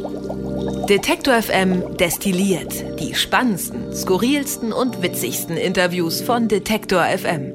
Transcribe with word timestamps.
Detektor 0.00 1.42
FM 1.42 1.96
destilliert 1.98 2.72
die 2.98 3.14
spannendsten, 3.14 3.94
skurrilsten 3.94 4.72
und 4.72 5.02
witzigsten 5.02 5.58
Interviews 5.58 6.22
von 6.22 6.48
Detektor 6.48 7.04
FM. 7.04 7.54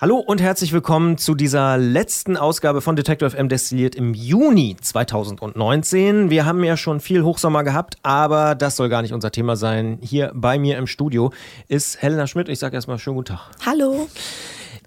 Hallo 0.00 0.16
und 0.16 0.40
herzlich 0.40 0.72
willkommen 0.72 1.18
zu 1.18 1.34
dieser 1.34 1.76
letzten 1.76 2.38
Ausgabe 2.38 2.80
von 2.80 2.96
Detective 2.96 3.30
FM 3.30 3.50
destilliert 3.50 3.94
im 3.96 4.14
Juni 4.14 4.76
2019. 4.80 6.30
Wir 6.30 6.46
haben 6.46 6.64
ja 6.64 6.78
schon 6.78 7.00
viel 7.00 7.22
Hochsommer 7.22 7.64
gehabt, 7.64 7.96
aber 8.02 8.54
das 8.54 8.76
soll 8.76 8.88
gar 8.88 9.02
nicht 9.02 9.12
unser 9.12 9.30
Thema 9.30 9.56
sein. 9.56 9.98
Hier 10.00 10.32
bei 10.34 10.58
mir 10.58 10.78
im 10.78 10.86
Studio 10.86 11.32
ist 11.68 12.00
Helena 12.00 12.26
Schmidt. 12.26 12.48
Ich 12.48 12.60
sage 12.60 12.76
erstmal 12.76 12.98
schönen 12.98 13.16
guten 13.16 13.34
Tag. 13.34 13.50
Hallo. 13.66 14.08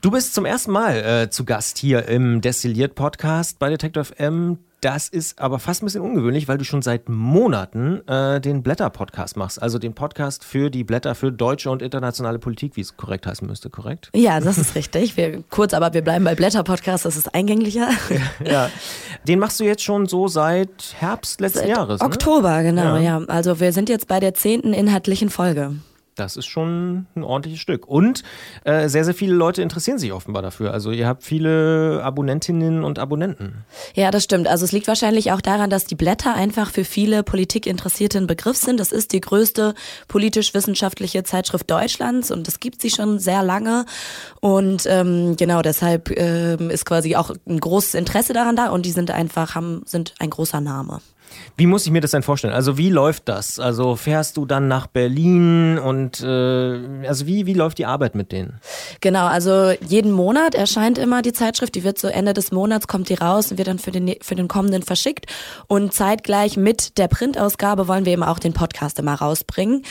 Du 0.01 0.09
bist 0.09 0.33
zum 0.33 0.45
ersten 0.45 0.71
Mal 0.71 0.97
äh, 0.97 1.29
zu 1.29 1.45
Gast 1.45 1.77
hier 1.77 2.07
im 2.07 2.41
Destilliert 2.41 2.95
Podcast 2.95 3.59
bei 3.59 3.69
Detective 3.69 4.05
FM. 4.05 4.57
Das 4.81 5.07
ist 5.07 5.39
aber 5.39 5.57
fast 5.57 5.81
ein 5.81 5.87
bisschen 5.87 6.01
ungewöhnlich, 6.01 6.47
weil 6.47 6.59
du 6.59 6.63
schon 6.63 6.83
seit 6.83 7.09
Monaten 7.09 8.07
äh, 8.07 8.39
den 8.39 8.61
Blätter-Podcast 8.61 9.35
machst. 9.35 9.59
Also 9.59 9.79
den 9.79 9.93
Podcast 9.93 10.43
für 10.43 10.69
die 10.69 10.83
Blätter 10.83 11.15
für 11.15 11.31
deutsche 11.31 11.71
und 11.71 11.81
internationale 11.81 12.37
Politik, 12.37 12.75
wie 12.75 12.81
es 12.81 12.95
korrekt 12.95 13.25
heißen 13.25 13.47
müsste, 13.47 13.71
korrekt? 13.71 14.11
Ja, 14.13 14.39
das 14.39 14.59
ist 14.59 14.75
richtig. 14.75 15.17
Wir, 15.17 15.43
kurz, 15.49 15.73
aber 15.73 15.95
wir 15.95 16.03
bleiben 16.03 16.23
bei 16.25 16.35
Blätter-Podcast, 16.35 17.05
das 17.05 17.17
ist 17.17 17.33
eingänglicher. 17.33 17.89
Ja, 18.09 18.45
ja, 18.51 18.69
Den 19.27 19.39
machst 19.39 19.59
du 19.59 19.63
jetzt 19.63 19.81
schon 19.81 20.05
so 20.05 20.27
seit 20.27 20.95
Herbst 20.99 21.41
letzten 21.41 21.59
seit 21.59 21.69
Jahres. 21.69 22.01
Oktober, 22.01 22.57
ne? 22.57 22.63
genau, 22.65 22.95
ja. 22.97 23.19
ja. 23.19 23.21
Also 23.27 23.59
wir 23.59 23.73
sind 23.73 23.89
jetzt 23.89 24.07
bei 24.07 24.19
der 24.19 24.35
zehnten 24.35 24.73
inhaltlichen 24.73 25.31
Folge. 25.31 25.75
Das 26.17 26.35
ist 26.35 26.47
schon 26.47 27.05
ein 27.15 27.23
ordentliches 27.23 27.59
Stück. 27.59 27.87
Und 27.87 28.23
äh, 28.63 28.89
sehr, 28.89 29.05
sehr 29.05 29.13
viele 29.13 29.35
Leute 29.35 29.61
interessieren 29.61 29.99
sich 29.99 30.11
offenbar 30.11 30.41
dafür. 30.41 30.73
Also 30.73 30.91
ihr 30.91 31.07
habt 31.07 31.23
viele 31.23 32.01
Abonnentinnen 32.03 32.83
und 32.83 32.97
Abonnenten. 32.97 33.65
Ja, 33.93 34.09
das 34.09 34.23
stimmt. 34.23 34.47
Also 34.47 34.65
es 34.65 34.71
liegt 34.71 34.87
wahrscheinlich 34.87 35.31
auch 35.31 35.41
daran, 35.41 35.69
dass 35.69 35.85
die 35.85 35.95
Blätter 35.95 36.33
einfach 36.33 36.71
für 36.71 36.83
viele 36.83 37.21
Politikinteressierte 37.23 38.17
ein 38.17 38.27
Begriff 38.27 38.57
sind. 38.57 38.79
Das 38.79 38.91
ist 38.91 39.13
die 39.13 39.21
größte 39.21 39.75
politisch-wissenschaftliche 40.07 41.23
Zeitschrift 41.23 41.69
Deutschlands 41.69 42.31
und 42.31 42.47
das 42.47 42.59
gibt 42.59 42.81
sie 42.81 42.89
schon 42.89 43.19
sehr 43.19 43.43
lange. 43.43 43.85
Und 44.41 44.85
ähm, 44.87 45.35
genau 45.37 45.61
deshalb 45.61 46.09
ähm, 46.17 46.71
ist 46.71 46.85
quasi 46.85 47.15
auch 47.15 47.31
ein 47.47 47.59
großes 47.59 47.93
Interesse 47.93 48.33
daran 48.33 48.55
da 48.55 48.69
und 48.69 48.85
die 48.85 48.91
sind 48.91 49.11
einfach, 49.11 49.53
haben, 49.53 49.83
sind 49.85 50.15
ein 50.19 50.31
großer 50.31 50.61
Name. 50.61 50.99
Wie 51.55 51.65
muss 51.65 51.85
ich 51.85 51.91
mir 51.91 52.01
das 52.01 52.11
denn 52.11 52.23
vorstellen? 52.23 52.53
Also 52.53 52.77
wie 52.77 52.89
läuft 52.89 53.27
das? 53.29 53.59
Also 53.59 53.95
fährst 53.95 54.37
du 54.37 54.45
dann 54.45 54.67
nach 54.67 54.87
Berlin 54.87 55.79
und 55.79 56.21
äh, 56.21 57.07
also 57.07 57.25
wie, 57.25 57.45
wie 57.45 57.53
läuft 57.53 57.77
die 57.77 57.85
Arbeit 57.85 58.15
mit 58.15 58.31
denen? 58.31 58.59
Genau, 59.01 59.25
also 59.25 59.71
jeden 59.87 60.11
Monat 60.11 60.55
erscheint 60.55 60.97
immer 60.97 61.21
die 61.21 61.33
Zeitschrift, 61.33 61.75
die 61.75 61.83
wird 61.83 61.97
so 61.97 62.07
Ende 62.07 62.33
des 62.33 62.51
Monats, 62.51 62.87
kommt 62.87 63.09
die 63.09 63.15
raus 63.15 63.51
und 63.51 63.57
wird 63.57 63.67
dann 63.67 63.79
für 63.79 63.91
den, 63.91 64.15
für 64.21 64.35
den 64.35 64.47
kommenden 64.47 64.83
verschickt. 64.83 65.25
Und 65.67 65.93
zeitgleich 65.93 66.57
mit 66.57 66.97
der 66.97 67.07
Printausgabe 67.07 67.87
wollen 67.87 68.05
wir 68.05 68.13
eben 68.13 68.23
auch 68.23 68.39
den 68.39 68.53
Podcast 68.53 68.99
immer 68.99 69.15
rausbringen. 69.15 69.83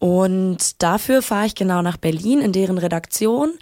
Und 0.00 0.80
dafür 0.82 1.22
fahre 1.22 1.46
ich 1.46 1.56
genau 1.56 1.82
nach 1.82 1.96
Berlin 1.96 2.40
in 2.40 2.52
deren 2.52 2.78
Redaktion. 2.78 3.54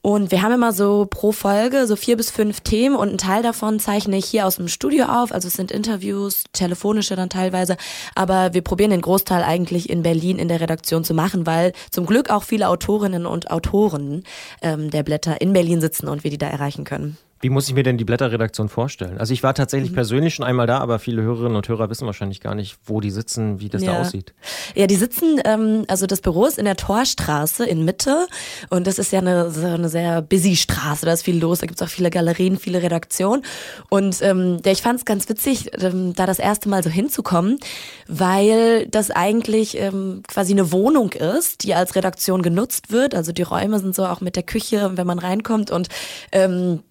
Und 0.00 0.32
wir 0.32 0.42
haben 0.42 0.52
immer 0.52 0.72
so 0.72 1.06
pro 1.08 1.32
Folge 1.32 1.86
so 1.86 1.94
vier 1.96 2.16
bis 2.16 2.30
fünf 2.30 2.60
Themen 2.62 2.96
und 2.96 3.08
einen 3.10 3.18
Teil 3.18 3.42
davon 3.42 3.78
zeichne 3.78 4.16
ich 4.16 4.24
hier 4.24 4.46
aus 4.46 4.56
dem 4.56 4.68
Studio 4.68 5.04
auf. 5.04 5.32
Also 5.32 5.48
es 5.48 5.54
sind 5.54 5.70
Interviews, 5.70 6.44
telefonische 6.52 7.14
dann 7.14 7.28
teilweise. 7.28 7.76
Aber 8.14 8.54
wir 8.54 8.62
probieren 8.62 8.90
den 8.90 9.02
Großteil 9.02 9.44
eigentlich 9.44 9.90
in 9.90 10.02
Berlin 10.02 10.38
in 10.38 10.48
der 10.48 10.60
Redaktion 10.60 11.04
zu 11.04 11.14
machen, 11.14 11.46
weil 11.46 11.72
zum 11.90 12.06
Glück 12.06 12.30
auch 12.30 12.42
viele 12.42 12.68
Autorinnen 12.68 13.26
und 13.26 13.50
Autoren 13.50 14.24
ähm, 14.62 14.90
der 14.90 15.02
Blätter 15.02 15.40
in 15.40 15.52
Berlin 15.52 15.80
sitzen 15.80 16.08
und 16.08 16.24
wir 16.24 16.30
die 16.30 16.38
da 16.38 16.48
erreichen 16.48 16.84
können. 16.84 17.16
Wie 17.42 17.50
muss 17.50 17.66
ich 17.66 17.74
mir 17.74 17.82
denn 17.82 17.98
die 17.98 18.04
Blätterredaktion 18.04 18.68
vorstellen? 18.68 19.18
Also 19.18 19.34
ich 19.34 19.42
war 19.42 19.52
tatsächlich 19.52 19.90
mhm. 19.90 19.96
persönlich 19.96 20.32
schon 20.36 20.46
einmal 20.46 20.68
da, 20.68 20.78
aber 20.78 21.00
viele 21.00 21.22
Hörerinnen 21.22 21.56
und 21.56 21.68
Hörer 21.68 21.90
wissen 21.90 22.06
wahrscheinlich 22.06 22.40
gar 22.40 22.54
nicht, 22.54 22.78
wo 22.84 23.00
die 23.00 23.10
sitzen, 23.10 23.58
wie 23.58 23.68
das 23.68 23.82
ja. 23.82 23.94
da 23.94 24.00
aussieht. 24.00 24.32
Ja, 24.76 24.86
die 24.86 24.94
sitzen, 24.94 25.40
ähm, 25.44 25.84
also 25.88 26.06
das 26.06 26.20
Büro 26.20 26.46
ist 26.46 26.56
in 26.56 26.66
der 26.66 26.76
Torstraße 26.76 27.66
in 27.66 27.84
Mitte 27.84 28.28
und 28.70 28.86
das 28.86 29.00
ist 29.00 29.10
ja 29.10 29.18
eine, 29.18 29.50
so 29.50 29.66
eine 29.66 29.88
sehr 29.88 30.22
busy 30.22 30.54
Straße, 30.54 31.04
da 31.04 31.12
ist 31.12 31.24
viel 31.24 31.36
los, 31.36 31.58
da 31.58 31.66
gibt 31.66 31.80
es 31.80 31.84
auch 31.84 31.90
viele 31.90 32.10
Galerien, 32.10 32.60
viele 32.60 32.80
Redaktionen 32.80 33.44
und 33.90 34.22
ähm, 34.22 34.58
ich 34.64 34.80
fand 34.80 35.00
es 35.00 35.04
ganz 35.04 35.28
witzig, 35.28 35.72
ähm, 35.82 36.14
da 36.14 36.26
das 36.26 36.38
erste 36.38 36.68
Mal 36.68 36.84
so 36.84 36.90
hinzukommen, 36.90 37.58
weil 38.06 38.86
das 38.86 39.10
eigentlich 39.10 39.76
ähm, 39.80 40.22
quasi 40.28 40.52
eine 40.52 40.70
Wohnung 40.70 41.10
ist, 41.10 41.64
die 41.64 41.74
als 41.74 41.96
Redaktion 41.96 42.42
genutzt 42.42 42.92
wird, 42.92 43.16
also 43.16 43.32
die 43.32 43.42
Räume 43.42 43.80
sind 43.80 43.96
so 43.96 44.06
auch 44.06 44.20
mit 44.20 44.36
der 44.36 44.44
Küche, 44.44 44.92
wenn 44.94 45.08
man 45.08 45.18
reinkommt 45.18 45.72
und 45.72 45.88
ähm, 46.30 46.84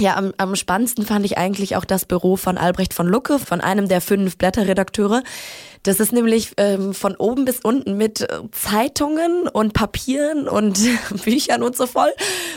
ja, 0.00 0.16
am, 0.16 0.32
am 0.36 0.56
spannendsten 0.56 1.04
fand 1.04 1.24
ich 1.24 1.38
eigentlich 1.38 1.76
auch 1.76 1.84
das 1.84 2.04
Büro 2.04 2.36
von 2.36 2.58
Albrecht 2.58 2.94
von 2.94 3.06
Lucke, 3.06 3.38
von 3.38 3.60
einem 3.60 3.88
der 3.88 4.00
fünf 4.00 4.36
Blätterredakteure, 4.36 5.22
das 5.82 6.00
ist 6.00 6.12
nämlich 6.12 6.52
ähm, 6.56 6.94
von 6.94 7.16
oben 7.16 7.44
bis 7.44 7.60
unten 7.60 7.96
mit 7.96 8.20
äh, 8.20 8.26
Zeitungen 8.52 9.48
und 9.48 9.72
Papieren 9.72 10.48
und 10.48 10.78
Büchern 11.24 11.62
und 11.62 11.76
so 11.76 11.86
voll. 11.86 12.10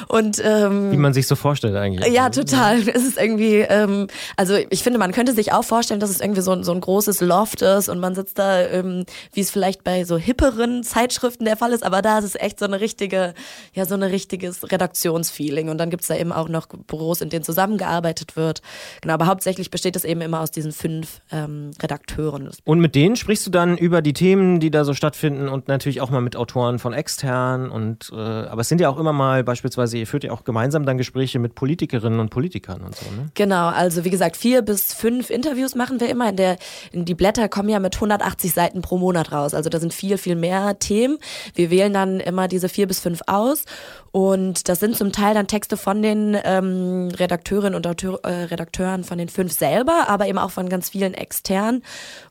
Und 0.08 0.42
ähm, 0.44 0.92
wie 0.92 0.98
man 0.98 1.14
sich 1.14 1.28
so 1.28 1.36
vorstellt 1.36 1.76
eigentlich. 1.76 2.14
Ja, 2.14 2.30
total. 2.30 2.80
Es 2.80 3.04
ist 3.04 3.18
irgendwie, 3.18 3.58
ähm, 3.58 4.08
also 4.38 4.56
ich 4.70 4.84
finde, 4.84 5.00
man 5.00 5.12
könnte 5.12 5.34
sich 5.34 5.52
auch 5.54 5.64
vorstellen, 5.64 6.00
dass 6.00 6.10
es 6.10 6.20
irgendwie 6.20 6.42
so, 6.42 6.62
so 6.64 6.72
ein 6.72 6.82
großes 6.82 7.22
Loft 7.22 7.62
ist 7.62 7.90
und 7.90 8.00
man 8.00 8.16
sitzt 8.16 8.40
da, 8.40 8.62
ähm, 8.62 9.06
wie 9.34 9.42
es 9.42 9.52
vielleicht 9.52 9.84
bei 9.84 10.04
so 10.04 10.18
hipperen 10.18 10.84
Zeitschriften 10.84 11.46
der 11.46 11.58
Fall 11.58 11.72
ist, 11.72 11.84
aber 11.84 12.02
da 12.02 12.20
ist 12.20 12.26
es 12.26 12.36
echt 12.36 12.60
so 12.60 12.66
eine 12.66 12.80
richtige, 12.82 13.34
ja, 13.74 13.86
so 13.86 13.96
ein 13.96 14.04
richtiges 14.04 14.72
Redaktionsfeeling. 14.72 15.70
Und 15.70 15.78
dann 15.78 15.90
gibt's 15.90 16.08
da 16.08 16.16
eben 16.16 16.32
auch 16.32 16.50
noch 16.50 16.68
Büros, 16.68 17.22
in 17.22 17.30
denen 17.30 17.44
zusammengearbeitet 17.44 18.36
wird. 18.36 18.62
Genau, 19.02 19.14
aber 19.14 19.28
hauptsächlich 19.28 19.70
besteht 19.70 19.96
es 19.96 20.06
eben 20.06 20.22
immer 20.22 20.42
aus 20.42 20.52
diesen 20.52 20.72
fünf 20.72 21.22
ähm, 21.32 21.72
Redakteuren. 21.82 22.50
Und 22.66 22.80
mit 22.80 22.96
denen 22.96 23.09
sprichst 23.16 23.46
du 23.48 23.52
dann 23.52 23.78
über 23.78 24.02
die 24.02 24.14
Themen, 24.14 24.60
die 24.60 24.72
da 24.72 24.84
so 24.84 24.94
stattfinden 24.94 25.48
und 25.48 25.68
natürlich 25.68 26.02
auch 26.02 26.10
mal 26.10 26.22
mit 26.22 26.36
Autoren 26.36 26.80
von 26.80 26.94
extern 26.94 27.70
und 27.70 28.12
äh, 28.14 28.16
aber 28.16 28.62
es 28.62 28.70
sind 28.70 28.82
ja 28.82 28.90
auch 28.90 28.98
immer 28.98 29.14
mal 29.14 29.44
beispielsweise, 29.44 29.98
ihr 29.98 30.08
führt 30.08 30.24
ja 30.24 30.32
auch 30.32 30.44
gemeinsam 30.44 30.86
dann 30.86 30.98
Gespräche 30.98 31.40
mit 31.40 31.56
Politikerinnen 31.56 32.20
und 32.20 32.30
Politikern 32.30 32.82
und 32.82 32.96
so, 32.96 33.06
ne? 33.12 33.30
Genau, 33.34 33.68
also 33.68 34.04
wie 34.06 34.10
gesagt, 34.10 34.38
vier 34.38 34.62
bis 34.62 34.94
fünf 34.94 35.30
Interviews 35.30 35.76
machen 35.76 36.00
wir 36.00 36.10
immer. 36.10 36.30
In 36.30 36.36
der, 36.36 36.58
in 36.92 37.06
die 37.06 37.16
Blätter 37.16 37.50
kommen 37.50 37.70
ja 37.70 37.80
mit 37.80 37.96
180 37.96 38.54
Seiten 38.54 38.82
pro 38.82 38.98
Monat 38.98 39.32
raus. 39.32 39.54
Also 39.54 39.70
da 39.70 39.80
sind 39.80 39.94
viel, 39.94 40.18
viel 40.18 40.36
mehr 40.36 40.80
Themen. 40.80 41.18
Wir 41.56 41.70
wählen 41.70 41.94
dann 41.94 42.20
immer 42.20 42.48
diese 42.48 42.70
vier 42.70 42.88
bis 42.88 43.00
fünf 43.00 43.22
aus 43.28 43.66
und 44.12 44.68
das 44.70 44.80
sind 44.80 44.96
zum 44.98 45.12
Teil 45.12 45.34
dann 45.34 45.48
Texte 45.48 45.78
von 45.78 46.02
den 46.02 46.38
ähm, 46.44 47.10
Redakteurinnen 47.16 47.76
und 47.76 47.86
Auteur, 47.86 48.20
äh, 48.24 48.46
Redakteuren 48.46 49.04
von 49.04 49.18
den 49.18 49.30
fünf 49.30 49.54
selber, 49.54 50.06
aber 50.08 50.28
eben 50.28 50.38
auch 50.38 50.52
von 50.52 50.70
ganz 50.70 50.90
vielen 50.90 51.14
externen. 51.14 51.84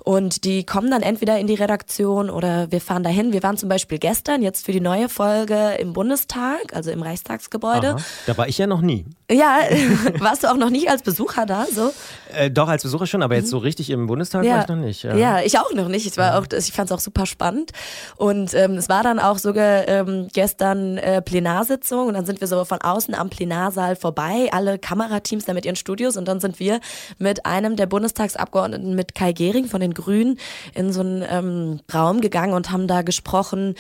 Und 0.03 0.45
die 0.45 0.65
kommen 0.65 0.91
dann 0.91 1.03
entweder 1.03 1.39
in 1.39 1.47
die 1.47 1.55
Redaktion 1.55 2.31
oder 2.31 2.73
wir 2.73 2.81
fahren 2.81 3.03
dahin. 3.03 3.33
Wir 3.33 3.43
waren 3.43 3.57
zum 3.57 3.69
Beispiel 3.69 3.99
gestern 3.99 4.43
jetzt 4.43 4.65
für 4.65 4.73
die 4.73 4.81
neue 4.81 5.09
Folge 5.09 5.77
im 5.79 5.93
Bundestag, 5.93 6.75
also 6.75 6.91
im 6.91 7.03
Reichstagsgebäude. 7.03 7.91
Aha, 7.91 8.05
da 8.27 8.37
war 8.37 8.49
ich 8.49 8.59
ja 8.59 8.67
noch 8.67 8.81
nie. 8.81 9.05
Ja, 9.31 9.59
warst 10.19 10.43
du 10.43 10.49
auch 10.49 10.57
noch 10.57 10.71
nicht 10.71 10.89
als 10.89 11.03
Besucher 11.03 11.47
da? 11.47 11.67
So? 11.71 11.93
Äh, 12.35 12.51
doch, 12.51 12.69
als 12.69 12.83
Besucher 12.83 13.07
schon, 13.07 13.23
aber 13.23 13.35
jetzt 13.35 13.51
so 13.51 13.59
richtig 13.59 13.91
im 13.91 14.07
Bundestag 14.07 14.45
ja. 14.45 14.55
war 14.55 14.63
ich 14.63 14.69
noch 14.69 14.77
nicht. 14.77 15.03
Ja, 15.03 15.15
ja 15.15 15.41
ich 15.43 15.59
auch 15.59 15.73
noch 15.75 15.89
nicht. 15.89 16.07
Ich, 16.07 16.17
war 16.17 16.39
auch, 16.39 16.47
ich 16.51 16.73
fand 16.73 16.91
es 16.91 16.97
auch 16.97 17.01
super 17.01 17.27
spannend. 17.27 17.73
Und 18.17 18.55
ähm, 18.55 18.73
es 18.73 18.89
war 18.89 19.03
dann 19.03 19.19
auch 19.19 19.39
sogar 19.39 19.87
ähm, 19.87 20.29
gestern 20.33 20.97
äh, 20.97 21.21
Plenarsitzung 21.69 22.09
und 22.09 22.15
dann 22.15 22.25
sind 22.25 22.41
wir 22.41 22.49
so 22.49 22.65
von 22.65 22.81
außen 22.81 23.15
am 23.15 23.31
Plenarsaal 23.31 23.97
vorbei, 23.97 24.49
alle 24.53 24.79
Kamerateams 24.79 25.45
da 25.45 25.53
mit 25.53 25.67
ihren 25.67 25.77
Studios 25.77 26.17
und 26.17 26.27
dann 26.27 26.41
sind 26.41 26.59
wir 26.59 26.81
mit 27.19 27.45
einem 27.47 27.77
der 27.77 27.87
Bundestagsabgeordneten, 27.87 28.95
mit 28.95 29.15
Kai 29.15 29.33
Gehring 29.33 29.67
von 29.67 29.81
den 29.81 29.95
Grünen, 29.95 30.39
in 30.75 30.93
so 30.93 31.01
einen 31.01 31.25
ähm, 31.29 31.81
Raum 31.93 32.21
gegangen 32.21 32.55
und 32.55 32.71
haben 32.71 32.87
da 32.87 33.03
gesprochen 33.03 33.75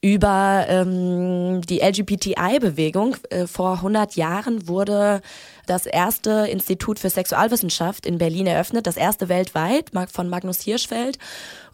über 0.00 0.64
ähm, 0.68 1.60
die 1.62 1.80
LGBTI-Bewegung. 1.80 3.16
Äh, 3.30 3.46
vor 3.46 3.74
100 3.74 4.16
Jahren 4.16 4.66
wurde 4.66 5.20
das 5.66 5.86
erste 5.86 6.46
Institut 6.50 6.98
für 6.98 7.10
Sexualwissenschaft 7.10 8.06
in 8.06 8.18
Berlin 8.18 8.46
eröffnet, 8.46 8.86
das 8.86 8.96
erste 8.96 9.28
weltweit 9.28 9.90
von 10.12 10.28
Magnus 10.28 10.60
Hirschfeld. 10.60 11.18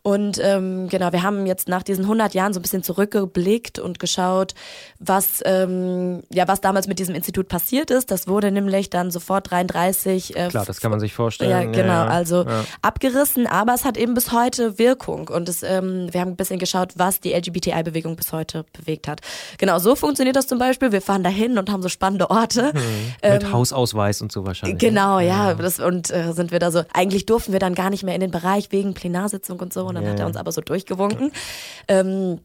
Und 0.02 0.41
ähm, 0.43 0.88
genau, 0.88 1.12
wir 1.12 1.23
haben 1.23 1.47
jetzt 1.47 1.69
nach 1.69 1.82
diesen 1.82 2.05
100 2.05 2.35
Jahren 2.35 2.52
so 2.52 2.61
ein 2.61 2.62
bisschen 2.62 2.82
zurückgeblickt 2.82 3.79
und 3.79 3.99
geschaut, 3.99 4.55
was 4.99 5.43
ähm, 5.44 6.23
ja 6.32 6.49
was 6.49 6.61
damals 6.61 6.87
mit 6.87 6.99
diesem 6.99 7.14
Institut 7.14 7.49
passiert 7.49 7.91
ist. 7.91 8.11
Das 8.11 8.26
wurde 8.26 8.50
nämlich 8.50 8.91
dann 8.91 9.11
sofort 9.11 9.50
33. 9.50 10.37
Äh, 10.37 10.49
Klar, 10.49 10.64
das 10.64 10.81
kann 10.81 10.91
man 10.91 11.00
sich 11.00 11.12
vorstellen. 11.12 11.50
Ja, 11.50 11.64
genau. 11.64 11.93
Ja, 11.93 12.05
ja. 12.05 12.08
Also 12.08 12.44
ja. 12.44 12.64
abgerissen, 12.82 13.47
aber 13.47 13.75
es 13.75 13.85
hat 13.85 13.97
eben 13.97 14.14
bis 14.14 14.32
heute 14.32 14.79
Wirkung. 14.79 15.29
Und 15.29 15.49
es, 15.49 15.62
ähm, 15.62 16.08
wir 16.11 16.20
haben 16.20 16.31
ein 16.31 16.37
bisschen 16.37 16.58
geschaut, 16.58 16.93
was 16.96 17.20
die 17.20 17.32
LGBTI-Bewegung 17.35 18.17
bis 18.17 18.32
heute 18.32 18.64
bewegt 18.73 19.06
hat. 19.06 19.20
Genau, 19.58 19.79
so 19.79 19.96
funktioniert 19.96 20.37
das 20.37 20.46
zum 20.46 20.58
Beispiel. 20.58 20.93
Wir 20.93 21.03
fahren 21.03 21.23
dahin 21.23 21.58
und 21.58 21.70
haben 21.70 21.82
so 21.82 21.88
spannende 21.88 22.31
Orte. 22.31 22.73
Hm. 22.73 22.82
Mit 23.32 23.53
Hausausweis 23.53 24.23
und 24.23 24.32
so 24.32 24.46
wahrscheinlich. 24.46 24.79
Genau, 24.79 25.20
ja. 25.20 25.55
Das, 25.55 25.79
und 25.79 26.11
äh, 26.11 26.32
sind 26.32 26.53
wir 26.53 26.58
da 26.58 26.70
so. 26.70 26.85
Eigentlich 26.94 27.26
durften 27.26 27.53
wir 27.53 27.61
dann 27.61 27.75
gar 27.75 27.91
nicht 27.91 28.03
mehr 28.03 28.14
in 28.14 28.20
den 28.20 28.31
Bereich 28.31 28.73
wegen 28.73 28.94
Plenarsitzung 28.94 29.61
und 29.61 29.73
so 29.73 29.89
und 29.90 29.96
dann 29.96 30.04
ja, 30.04 30.10
hat 30.10 30.20
er 30.20 30.26
uns 30.26 30.37
aber 30.37 30.52
so 30.52 30.60
durchgewunken. 30.60 31.32
Ähm, 31.88 32.40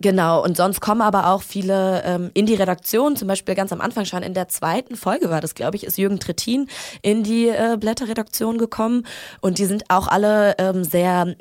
Genau, 0.00 0.42
und 0.44 0.56
sonst 0.56 0.80
kommen 0.80 1.00
aber 1.00 1.28
auch 1.28 1.42
viele 1.42 2.02
ähm, 2.04 2.30
in 2.34 2.46
die 2.46 2.54
Redaktion, 2.54 3.16
zum 3.16 3.28
Beispiel 3.28 3.54
ganz 3.54 3.72
am 3.72 3.80
Anfang 3.80 4.04
schon 4.04 4.22
in 4.22 4.34
der 4.34 4.48
zweiten 4.48 4.96
Folge 4.96 5.30
war 5.30 5.40
das, 5.40 5.54
glaube 5.54 5.76
ich, 5.76 5.84
ist 5.84 5.98
Jürgen 5.98 6.20
Trittin 6.20 6.68
in 7.02 7.22
die 7.22 7.48
äh, 7.48 7.76
Blätterredaktion 7.78 8.58
gekommen 8.58 9.06
und 9.40 9.58
die 9.58 9.64
sind 9.64 9.84
auch 9.88 10.08
alle 10.08 10.54
ähm, 10.58 10.84
sehr 10.84 11.36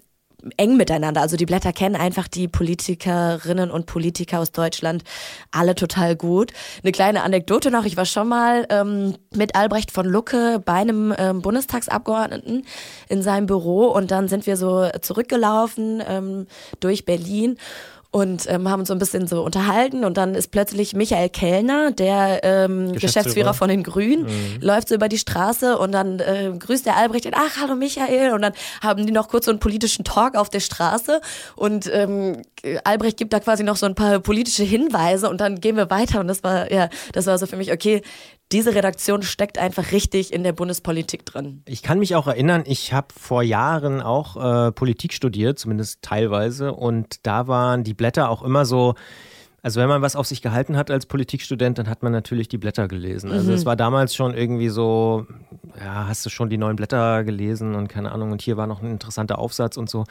eng 0.57 0.77
miteinander. 0.77 1.21
Also 1.21 1.37
die 1.37 1.45
Blätter 1.45 1.73
kennen 1.73 1.95
einfach 1.95 2.27
die 2.27 2.47
Politikerinnen 2.47 3.71
und 3.71 3.85
Politiker 3.85 4.39
aus 4.39 4.51
Deutschland 4.51 5.03
alle 5.51 5.75
total 5.75 6.15
gut. 6.15 6.51
Eine 6.83 6.91
kleine 6.91 7.23
Anekdote 7.23 7.71
noch, 7.71 7.85
ich 7.85 7.97
war 7.97 8.05
schon 8.05 8.27
mal 8.27 8.65
ähm, 8.69 9.15
mit 9.33 9.55
Albrecht 9.55 9.91
von 9.91 10.05
Lucke 10.05 10.61
bei 10.63 10.73
einem 10.73 11.13
ähm, 11.17 11.41
Bundestagsabgeordneten 11.41 12.65
in 13.09 13.21
seinem 13.21 13.45
Büro 13.45 13.87
und 13.87 14.11
dann 14.11 14.27
sind 14.27 14.47
wir 14.47 14.57
so 14.57 14.89
zurückgelaufen 15.01 16.01
ähm, 16.07 16.47
durch 16.79 17.05
Berlin 17.05 17.57
und 18.15 18.49
ähm, 18.49 18.69
haben 18.69 18.79
uns 18.79 18.87
so 18.87 18.95
ein 18.95 18.97
bisschen 18.97 19.27
so 19.27 19.43
unterhalten 19.43 20.05
und 20.05 20.15
dann 20.15 20.35
ist 20.35 20.49
plötzlich 20.49 20.95
Michael 20.95 21.27
Kellner, 21.27 21.91
der 21.91 22.45
ähm, 22.45 22.93
Geschäftsführer. 22.93 23.01
Geschäftsführer. 23.01 23.53
von 23.53 23.67
den 23.67 23.83
Grünen, 23.83 24.23
mhm. 24.23 24.61
läuft 24.61 24.87
so 24.87 24.95
über 24.95 25.09
die 25.09 25.17
Straße 25.17 25.77
und 25.77 25.91
dann 25.91 26.21
äh, 26.21 26.53
grüßt 26.57 26.85
der 26.85 26.95
Albrecht 26.95 27.25
und 27.25 27.33
ach, 27.35 27.57
hallo 27.61 27.75
Michael 27.75 28.31
und 28.31 28.41
dann 28.41 28.53
haben 28.81 29.05
die 29.05 29.11
noch 29.11 29.27
kurz 29.27 29.43
so 29.43 29.51
einen 29.51 29.59
politischen 29.59 30.05
Talk 30.05 30.35
auf 30.35 30.49
der 30.49 30.61
Straße 30.61 31.19
und 31.57 31.91
ähm, 31.91 32.41
Albrecht 32.85 33.17
gibt 33.17 33.33
da 33.33 33.41
quasi 33.41 33.63
noch 33.63 33.75
so 33.75 33.85
ein 33.85 33.95
paar 33.95 34.19
politische 34.19 34.63
Hinweise 34.63 35.29
und 35.29 35.41
dann 35.41 35.59
gehen 35.59 35.75
wir 35.75 35.89
weiter 35.89 36.21
und 36.21 36.29
das 36.29 36.41
war, 36.41 36.71
ja, 36.71 36.87
das 37.11 37.25
war 37.25 37.37
so 37.37 37.47
für 37.47 37.57
mich, 37.57 37.73
okay, 37.73 38.01
diese 38.51 38.75
Redaktion 38.75 39.23
steckt 39.23 39.57
einfach 39.57 39.91
richtig 39.91 40.31
in 40.31 40.43
der 40.43 40.53
Bundespolitik 40.53 41.25
drin. 41.25 41.63
Ich 41.65 41.81
kann 41.81 41.99
mich 41.99 42.15
auch 42.15 42.27
erinnern, 42.27 42.63
ich 42.65 42.93
habe 42.93 43.07
vor 43.17 43.41
Jahren 43.41 44.01
auch 44.01 44.67
äh, 44.67 44.71
Politik 44.71 45.13
studiert, 45.13 45.57
zumindest 45.57 46.01
teilweise, 46.01 46.73
und 46.73 47.25
da 47.25 47.47
waren 47.47 47.83
die 47.83 47.93
Blätter 47.93 48.29
auch 48.29 48.43
immer 48.43 48.65
so 48.65 48.95
also 49.65 49.81
wenn 49.81 49.89
man 49.89 50.03
was 50.03 50.15
auf 50.15 50.27
sich 50.27 50.43
gehalten 50.43 50.77
hat 50.77 50.91
als 50.91 51.07
Politikstudent, 51.07 51.79
dann 51.79 51.89
hat 51.89 52.03
man 52.03 52.11
natürlich 52.11 52.47
die 52.47 52.59
Blätter 52.59 52.87
gelesen. 52.87 53.31
Also 53.31 53.51
es 53.51 53.61
mhm. 53.61 53.65
war 53.65 53.75
damals 53.75 54.13
schon 54.13 54.35
irgendwie 54.35 54.69
so, 54.69 55.25
ja, 55.79 56.07
hast 56.07 56.23
du 56.23 56.29
schon 56.29 56.51
die 56.51 56.59
neuen 56.59 56.75
Blätter 56.75 57.23
gelesen 57.23 57.73
und 57.73 57.87
keine 57.87 58.11
Ahnung. 58.11 58.31
Und 58.31 58.43
hier 58.43 58.57
war 58.57 58.67
noch 58.67 58.83
ein 58.83 58.91
interessanter 58.91 59.39
Aufsatz 59.39 59.75
und 59.77 59.89
so. 59.89 60.03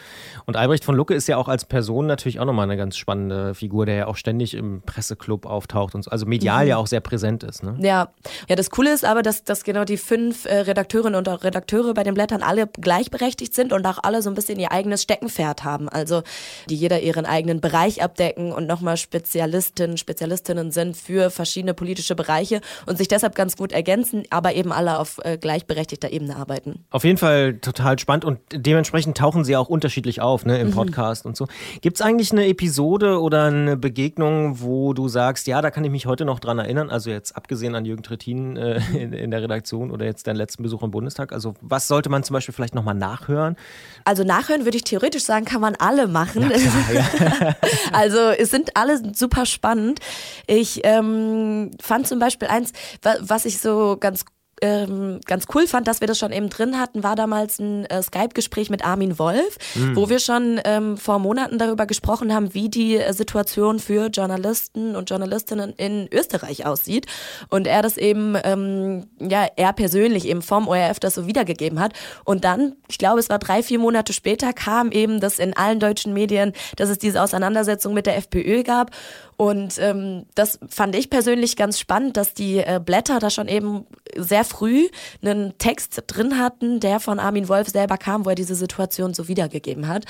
Und 0.45 0.57
Albrecht 0.57 0.85
von 0.85 0.97
Lucke 0.97 1.15
ist 1.15 1.29
ja 1.29 1.37
auch 1.37 1.47
als 1.47 1.67
Person 1.67 2.09
natürlich 2.09 2.41
auch 2.41 2.47
nochmal 2.47 2.65
eine 2.65 2.77
ganz 2.77 2.97
spannende 2.97 3.55
Figur, 3.55 3.87
der 3.87 3.95
ja 3.95 4.07
auch 4.09 4.17
ständig 4.17 4.55
im 4.55 4.83
Presseclub 4.83 5.47
auftaucht 5.47 5.95
und 5.95 6.03
so. 6.03 6.11
Also 6.11 6.27
medial 6.27 6.65
mhm. 6.65 6.71
ja 6.71 6.77
auch 6.77 6.89
sehr 6.89 6.99
präsent 6.99 7.45
ist. 7.45 7.63
Ne? 7.63 7.77
Ja. 7.79 8.09
ja, 8.49 8.57
das 8.57 8.71
Coole 8.71 8.93
ist 8.93 9.05
aber, 9.05 9.23
dass, 9.23 9.45
dass 9.45 9.63
genau 9.63 9.85
die 9.85 9.99
fünf 9.99 10.47
äh, 10.47 10.63
Redakteurinnen 10.63 11.15
und 11.15 11.29
Redakteure 11.29 11.95
bei 11.95 12.03
den 12.03 12.15
Blättern 12.15 12.43
alle 12.43 12.67
gleichberechtigt 12.67 13.55
sind 13.55 13.73
und 13.73 13.87
auch 13.87 14.01
alle 14.03 14.21
so 14.21 14.31
ein 14.31 14.35
bisschen 14.35 14.59
ihr 14.59 14.73
eigenes 14.73 15.03
Steckenpferd 15.03 15.63
haben. 15.63 15.89
Also 15.89 16.25
die 16.69 16.75
jeder 16.75 17.03
ihren 17.03 17.25
eigenen 17.25 17.61
Bereich 17.61 18.03
abdecken 18.03 18.51
und 18.51 18.67
nochmal 18.67 18.97
speziell 18.97 19.44
Spezialistinnen, 19.45 19.99
Spezialistinnen 19.99 20.71
sind 20.71 20.97
für 20.97 21.31
verschiedene 21.31 21.75
politische 21.75 22.15
Bereiche 22.15 22.61
und 22.87 22.97
sich 22.97 23.09
deshalb 23.09 23.35
ganz 23.35 23.57
gut 23.57 23.73
ergänzen, 23.73 24.23
aber 24.31 24.55
eben 24.55 24.73
alle 24.73 24.99
auf 24.99 25.21
äh, 25.23 25.37
gleichberechtigter 25.37 26.13
Ebene 26.13 26.37
arbeiten. 26.37 26.85
Auf 26.91 27.05
jeden 27.05 27.19
Fall 27.19 27.55
total 27.55 27.99
spannend 27.99 28.25
und 28.25 28.39
dementsprechend 28.53 29.17
tauchen 29.17 29.45
sie 29.45 29.57
auch 29.57 29.69
unterschiedlich 29.69 30.21
auf 30.21 30.47
ne, 30.47 30.59
im 30.59 30.69
mhm. 30.69 30.73
Podcast 30.73 31.25
mhm. 31.25 31.31
und 31.31 31.37
so. 31.37 31.47
Gibt 31.83 31.97
es 31.97 32.03
eigentlich 32.03 32.33
eine 32.33 32.47
Episode 32.47 33.21
oder 33.21 33.45
eine 33.45 33.77
Begegnung, 33.77 34.61
wo 34.61 34.95
du 34.95 35.09
sagst, 35.09 35.47
ja, 35.47 35.61
da 35.61 35.71
kann 35.71 35.85
ich 35.85 35.91
mich 35.91 36.07
heute 36.07 36.25
noch 36.25 36.39
dran 36.39 36.59
erinnern, 36.59 36.91
also 36.91 37.11
jetzt 37.11 37.37
abgesehen 37.37 37.75
an 37.75 37.85
Jürgen 37.85 38.03
Trittin 38.03 38.57
äh, 38.57 38.81
in, 38.95 39.13
in, 39.13 39.31
der 39.31 39.43
Redaktion 39.43 39.91
oder 39.91 40.07
jetzt 40.07 40.27
deinen 40.27 40.37
letzten 40.37 40.63
Besuch 40.63 40.83
im 40.83 40.91
Bundestag, 40.91 41.33
also 41.33 41.55
was 41.61 41.89
sollte 41.89 42.09
man 42.09 42.23
zum 42.23 42.35
Beispiel 42.35 42.55
vielleicht 42.55 42.75
nochmal 42.75 42.95
nachhören? 42.95 43.57
Also 44.05 44.25
nachhören 44.25 44.65
würde 44.65 44.77
ich 44.77 44.85
theoretisch 44.85 45.25
sagen, 45.25 45.45
kann 45.45 45.61
man 45.61 45.75
alle 45.77 46.09
machen. 46.09 46.49
Klar, 46.49 46.93
ja. 46.93 47.57
also 47.93 48.19
es 48.39 48.51
sind 48.51 48.77
alle 48.77 49.01
super 49.15 49.34
super 49.35 49.47
spannend. 49.47 50.01
Ich 50.47 50.81
ähm, 50.85 51.71
fand 51.81 52.07
zum 52.07 52.19
Beispiel 52.19 52.49
eins, 52.49 52.73
was 53.21 53.45
ich 53.45 53.59
so 53.59 53.97
ganz 53.99 54.25
ähm, 54.61 55.21
ganz 55.27 55.47
cool 55.55 55.67
fand, 55.67 55.89
dass 55.89 56.01
wir 56.01 56.09
das 56.09 56.19
schon 56.19 56.33
eben 56.33 56.49
drin 56.49 56.79
hatten, 56.79 57.03
war 57.03 57.17
damals 57.17 57.59
ein 57.59 57.87
äh, 57.87 58.03
Skype-Gespräch 58.03 58.71
mit 58.71 58.85
Armin 58.85 59.19
Wolf, 59.19 59.59
mhm. 59.75 59.97
wo 59.97 60.09
wir 60.09 60.19
schon 60.19 60.61
ähm, 60.65 60.97
vor 60.97 61.19
Monaten 61.19 61.59
darüber 61.59 61.87
gesprochen 61.87 62.33
haben, 62.35 62.55
wie 62.55 62.69
die 62.69 62.97
äh, 62.97 63.13
Situation 63.13 63.79
für 63.79 64.07
Journalisten 64.07 64.97
und 64.97 65.11
Journalistinnen 65.11 65.73
in 65.77 66.09
Österreich 66.13 66.67
aussieht. 66.67 67.07
Und 67.49 67.67
er 67.67 67.83
das 67.83 67.97
eben, 67.97 68.37
ähm, 68.45 69.07
ja, 69.21 69.47
er 69.57 69.73
persönlich 69.73 70.27
eben 70.27 70.43
vom 70.43 70.69
ORF 70.69 71.01
das 71.01 71.15
so 71.15 71.27
wiedergegeben 71.27 71.81
hat. 71.81 71.93
Und 72.25 72.45
dann, 72.45 72.77
ich 72.89 72.99
glaube, 72.99 73.21
es 73.21 73.29
war 73.29 73.39
drei, 73.39 73.63
vier 73.63 73.79
Monate 73.79 74.13
später, 74.13 74.53
kam 74.53 74.93
eben 74.93 75.21
das 75.21 75.39
in 75.39 75.57
allen 75.57 75.81
deutschen 75.81 76.13
Medien, 76.13 76.53
dass 76.77 76.89
es 76.89 76.99
diese 76.99 77.23
Auseinandersetzung 77.23 77.95
mit 77.95 78.07
der 78.07 78.17
FPÖ 78.17 78.63
gab. 78.63 78.91
Und 79.37 79.79
ähm, 79.79 80.27
das 80.35 80.61
fand 80.69 80.95
ich 80.95 81.11
persönlich 81.11 81.57
ganz 81.57 81.79
spannend, 81.81 82.17
dass 82.17 82.35
die 82.35 82.59
äh, 82.59 82.81
Blätter 82.85 83.19
da 83.19 83.31
schon 83.31 83.49
eben 83.49 83.85
sehr 84.17 84.44
früh 84.45 84.89
einen 85.23 85.57
Text 85.59 86.03
drin 86.07 86.39
hatten, 86.39 86.81
der 86.81 87.01
von 87.01 87.19
Armin 87.19 87.49
Wolf 87.49 87.69
selber 87.69 87.97
kam, 87.97 88.25
wo 88.25 88.31
er 88.31 88.35
diese 88.35 88.55
Situation 88.55 89.15
so 89.15 89.29
wiedergegeben 89.29 89.89
hat. 89.89 90.05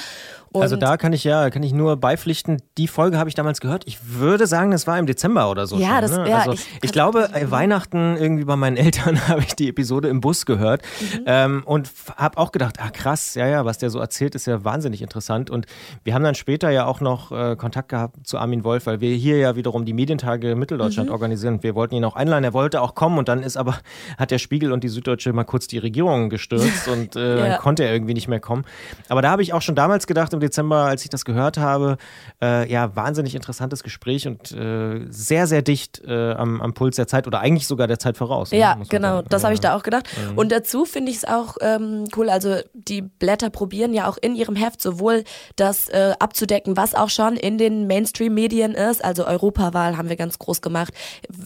Und 0.54 0.62
also 0.62 0.76
da 0.76 0.96
kann 0.96 1.12
ich 1.12 1.24
ja, 1.24 1.50
kann 1.50 1.64
ich 1.64 1.72
nur 1.72 1.96
beipflichten, 1.96 2.62
die 2.78 2.86
Folge 2.86 3.18
habe 3.18 3.28
ich 3.28 3.34
damals 3.34 3.60
gehört. 3.60 3.82
Ich 3.86 3.98
würde 4.06 4.46
sagen, 4.46 4.70
das 4.70 4.86
war 4.86 4.96
im 5.00 5.06
Dezember 5.06 5.50
oder 5.50 5.66
so. 5.66 5.76
Ja, 5.76 5.94
schon, 5.94 6.00
das 6.02 6.10
ne? 6.12 6.30
ja, 6.30 6.38
also, 6.38 6.52
ich, 6.52 6.66
ich 6.80 6.92
glaube, 6.92 7.28
äh, 7.34 7.50
Weihnachten 7.50 8.16
irgendwie 8.16 8.44
bei 8.44 8.54
meinen 8.54 8.76
Eltern 8.84 9.26
habe 9.26 9.40
ich 9.40 9.56
die 9.56 9.68
Episode 9.68 10.06
im 10.06 10.20
Bus 10.20 10.46
gehört 10.46 10.82
mhm. 11.00 11.24
ähm, 11.26 11.62
und 11.64 11.90
habe 12.16 12.38
auch 12.38 12.52
gedacht, 12.52 12.76
ah 12.80 12.90
krass, 12.90 13.34
ja, 13.34 13.48
ja, 13.48 13.64
was 13.64 13.78
der 13.78 13.90
so 13.90 13.98
erzählt, 13.98 14.36
ist 14.36 14.46
ja 14.46 14.62
wahnsinnig 14.62 15.02
interessant. 15.02 15.50
Und 15.50 15.66
wir 16.04 16.14
haben 16.14 16.22
dann 16.22 16.36
später 16.36 16.70
ja 16.70 16.86
auch 16.86 17.00
noch 17.00 17.32
äh, 17.32 17.56
Kontakt 17.56 17.88
gehabt 17.88 18.24
zu 18.24 18.38
Armin 18.38 18.62
Wolf, 18.62 18.86
weil 18.86 19.00
wir 19.00 19.12
hier 19.16 19.38
ja 19.38 19.56
wiederum 19.56 19.84
die 19.84 19.92
Medientage 19.92 20.54
Mitteldeutschland 20.54 21.08
mhm. 21.08 21.14
organisieren. 21.14 21.62
Wir 21.64 21.74
wollten 21.74 21.96
ihn 21.96 22.04
auch 22.04 22.14
einladen, 22.14 22.44
er 22.44 22.52
wollte 22.52 22.80
auch 22.80 22.94
kommen 22.94 23.18
und 23.18 23.28
dann 23.28 23.42
ist 23.42 23.56
aber, 23.56 23.78
hat 24.24 24.30
der 24.30 24.38
Spiegel 24.38 24.72
und 24.72 24.82
die 24.82 24.88
Süddeutsche 24.88 25.32
mal 25.32 25.44
kurz 25.44 25.66
die 25.66 25.78
Regierung 25.78 26.28
gestürzt 26.30 26.88
und 26.92 27.16
äh, 27.16 27.38
ja. 27.38 27.48
dann 27.48 27.58
konnte 27.58 27.84
er 27.84 27.92
irgendwie 27.92 28.14
nicht 28.14 28.28
mehr 28.28 28.40
kommen. 28.40 28.64
Aber 29.08 29.22
da 29.22 29.30
habe 29.30 29.42
ich 29.42 29.52
auch 29.52 29.62
schon 29.62 29.74
damals 29.74 30.06
gedacht, 30.06 30.32
im 30.32 30.40
Dezember, 30.40 30.84
als 30.84 31.04
ich 31.04 31.10
das 31.10 31.24
gehört 31.24 31.58
habe, 31.58 31.96
äh, 32.42 32.70
ja, 32.70 32.96
wahnsinnig 32.96 33.34
interessantes 33.34 33.82
Gespräch 33.82 34.26
und 34.26 34.52
äh, 34.52 35.06
sehr, 35.10 35.46
sehr 35.46 35.62
dicht 35.62 36.02
äh, 36.06 36.32
am, 36.32 36.60
am, 36.60 36.74
Puls 36.74 36.96
der 36.96 37.06
Zeit 37.06 37.26
oder 37.26 37.40
eigentlich 37.40 37.68
sogar 37.68 37.86
der 37.86 37.98
Zeit 37.98 38.16
voraus. 38.16 38.50
Ne, 38.50 38.58
ja, 38.58 38.76
genau, 38.88 39.16
sagen. 39.16 39.28
das 39.30 39.44
habe 39.44 39.54
ich 39.54 39.60
da 39.60 39.76
auch 39.76 39.82
gedacht. 39.82 40.08
Mhm. 40.30 40.38
Und 40.38 40.50
dazu 40.50 40.84
finde 40.84 41.10
ich 41.10 41.18
es 41.18 41.24
auch 41.24 41.56
ähm, 41.60 42.04
cool, 42.16 42.30
also 42.30 42.56
die 42.72 43.02
Blätter 43.02 43.50
probieren 43.50 43.94
ja 43.94 44.08
auch 44.08 44.16
in 44.20 44.34
ihrem 44.34 44.56
Heft 44.56 44.80
sowohl 44.80 45.22
das 45.56 45.88
äh, 45.88 46.14
abzudecken, 46.18 46.76
was 46.76 46.94
auch 46.94 47.10
schon 47.10 47.36
in 47.36 47.58
den 47.58 47.86
Mainstream-Medien 47.86 48.72
ist, 48.72 49.04
also 49.04 49.26
Europawahl 49.26 49.96
haben 49.96 50.08
wir 50.08 50.16
ganz 50.16 50.38
groß 50.38 50.62
gemacht, 50.62 50.92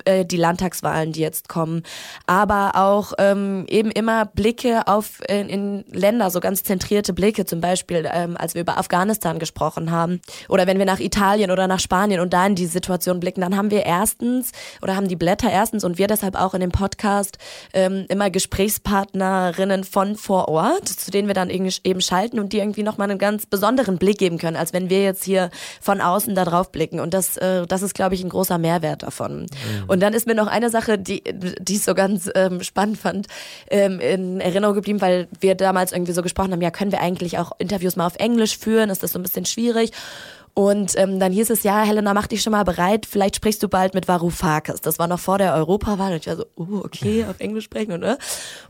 äh, 0.04 0.24
die 0.24 0.36
Landtagswahlen, 0.36 1.12
die 1.12 1.20
jetzt 1.20 1.48
kommen, 1.48 1.82
aber 2.26 2.67
auch 2.74 3.12
ähm, 3.18 3.66
eben 3.68 3.90
immer 3.90 4.26
Blicke 4.26 4.86
auf 4.86 5.20
in, 5.28 5.48
in, 5.48 5.84
Länder, 5.90 6.30
so 6.30 6.40
ganz 6.40 6.62
zentrierte 6.62 7.12
Blicke, 7.12 7.44
zum 7.44 7.60
Beispiel 7.60 8.08
ähm, 8.12 8.36
als 8.36 8.54
wir 8.54 8.62
über 8.62 8.78
Afghanistan 8.78 9.38
gesprochen 9.38 9.90
haben 9.90 10.20
oder 10.48 10.66
wenn 10.66 10.78
wir 10.78 10.86
nach 10.86 11.00
Italien 11.00 11.50
oder 11.50 11.66
nach 11.66 11.80
Spanien 11.80 12.20
und 12.20 12.32
da 12.32 12.46
in 12.46 12.54
die 12.54 12.66
Situation 12.66 13.20
blicken, 13.20 13.40
dann 13.40 13.56
haben 13.56 13.70
wir 13.70 13.84
erstens 13.84 14.52
oder 14.82 14.96
haben 14.96 15.08
die 15.08 15.16
Blätter 15.16 15.50
erstens 15.50 15.84
und 15.84 15.98
wir 15.98 16.06
deshalb 16.06 16.36
auch 16.36 16.54
in 16.54 16.60
dem 16.60 16.72
Podcast 16.72 17.38
ähm, 17.72 18.06
immer 18.08 18.30
Gesprächspartnerinnen 18.30 19.84
von 19.84 20.16
vor 20.16 20.48
Ort, 20.48 20.88
zu 20.88 21.10
denen 21.10 21.28
wir 21.28 21.34
dann 21.34 21.50
eben 21.50 22.00
schalten 22.00 22.38
und 22.38 22.52
die 22.52 22.58
irgendwie 22.58 22.82
nochmal 22.82 23.10
einen 23.10 23.18
ganz 23.18 23.46
besonderen 23.46 23.98
Blick 23.98 24.18
geben 24.18 24.38
können, 24.38 24.56
als 24.56 24.72
wenn 24.72 24.90
wir 24.90 25.02
jetzt 25.02 25.24
hier 25.24 25.50
von 25.80 26.00
außen 26.00 26.34
da 26.34 26.44
drauf 26.44 26.72
blicken 26.72 27.00
und 27.00 27.14
das, 27.14 27.36
äh, 27.36 27.66
das 27.66 27.82
ist 27.82 27.94
glaube 27.94 28.14
ich 28.14 28.22
ein 28.22 28.28
großer 28.30 28.58
Mehrwert 28.58 29.02
davon. 29.02 29.42
Mhm. 29.42 29.48
Und 29.86 30.00
dann 30.00 30.12
ist 30.12 30.26
mir 30.26 30.34
noch 30.34 30.46
eine 30.46 30.70
Sache, 30.70 30.98
die, 30.98 31.22
die 31.60 31.74
ich 31.74 31.82
so 31.82 31.94
ganz 31.94 32.30
ähm, 32.34 32.57
spannend 32.64 32.98
fand, 32.98 33.26
ähm, 33.70 34.00
in 34.00 34.40
Erinnerung 34.40 34.74
geblieben, 34.74 35.00
weil 35.00 35.28
wir 35.40 35.54
damals 35.54 35.92
irgendwie 35.92 36.12
so 36.12 36.22
gesprochen 36.22 36.52
haben, 36.52 36.62
ja, 36.62 36.70
können 36.70 36.92
wir 36.92 37.00
eigentlich 37.00 37.38
auch 37.38 37.52
Interviews 37.58 37.96
mal 37.96 38.06
auf 38.06 38.16
Englisch 38.16 38.58
führen? 38.58 38.90
Ist 38.90 39.02
das 39.02 39.12
so 39.12 39.18
ein 39.18 39.22
bisschen 39.22 39.46
schwierig? 39.46 39.92
Und 40.58 40.98
ähm, 40.98 41.20
dann 41.20 41.30
hieß 41.30 41.50
es, 41.50 41.62
ja, 41.62 41.82
Helena, 41.82 42.12
mach 42.14 42.26
dich 42.26 42.42
schon 42.42 42.50
mal 42.50 42.64
bereit, 42.64 43.06
vielleicht 43.06 43.36
sprichst 43.36 43.62
du 43.62 43.68
bald 43.68 43.94
mit 43.94 44.08
Varoufakis. 44.08 44.80
Das 44.80 44.98
war 44.98 45.06
noch 45.06 45.20
vor 45.20 45.38
der 45.38 45.54
Europawahl. 45.54 46.12
Und 46.12 46.18
ich 46.18 46.26
war 46.26 46.36
so, 46.36 46.46
uh, 46.56 46.80
okay, 46.84 47.24
auf 47.30 47.38
Englisch 47.38 47.64
sprechen. 47.64 47.92
Und, 47.92 48.00
ne? 48.00 48.18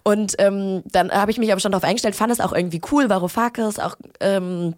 und 0.03 0.35
ähm, 0.39 0.83
dann 0.85 1.11
habe 1.11 1.31
ich 1.31 1.39
mich 1.39 1.51
aber 1.51 1.61
schon 1.61 1.73
darauf 1.73 1.85
eingestellt, 1.85 2.15
fand 2.15 2.31
es 2.31 2.41
auch 2.41 2.53
irgendwie 2.53 2.83
cool, 2.93 3.09
Varoufakis, 3.09 3.79
auch... 3.79 3.97
Ähm, 4.21 4.75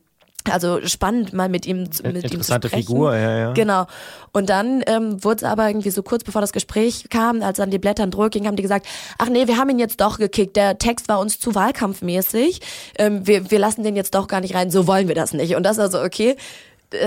also 0.48 0.80
spannend, 0.86 1.32
mal 1.32 1.48
mit 1.48 1.66
ihm, 1.66 1.80
mit 1.80 2.24
Interessante 2.24 2.36
ihm 2.36 2.42
zu 2.42 2.52
sprechen. 2.52 2.86
Figur, 2.86 3.16
ja, 3.16 3.38
ja. 3.38 3.52
Genau. 3.52 3.86
Und 4.32 4.48
dann 4.48 4.82
ähm, 4.86 5.22
wurde 5.22 5.36
es 5.36 5.44
aber 5.44 5.68
irgendwie 5.68 5.90
so 5.90 6.02
kurz 6.02 6.24
bevor 6.24 6.40
das 6.40 6.52
Gespräch 6.52 7.06
kam, 7.10 7.42
als 7.42 7.58
dann 7.58 7.70
die 7.70 7.78
Blätter 7.78 8.04
in 8.04 8.10
Druck 8.10 8.30
gingen, 8.30 8.46
haben 8.46 8.56
die 8.56 8.62
gesagt, 8.62 8.86
ach 9.18 9.28
nee, 9.28 9.46
wir 9.46 9.56
haben 9.56 9.68
ihn 9.70 9.78
jetzt 9.78 10.00
doch 10.00 10.18
gekickt. 10.18 10.56
Der 10.56 10.78
Text 10.78 11.08
war 11.08 11.18
uns 11.20 11.38
zu 11.40 11.54
wahlkampfmäßig. 11.54 12.60
Ähm, 12.98 13.26
wir, 13.26 13.50
wir 13.50 13.58
lassen 13.58 13.82
den 13.82 13.96
jetzt 13.96 14.14
doch 14.14 14.28
gar 14.28 14.40
nicht 14.40 14.54
rein. 14.54 14.70
So 14.70 14.86
wollen 14.86 15.08
wir 15.08 15.14
das 15.14 15.32
nicht. 15.32 15.56
Und 15.56 15.64
das 15.64 15.78
also 15.78 16.00
okay 16.02 16.36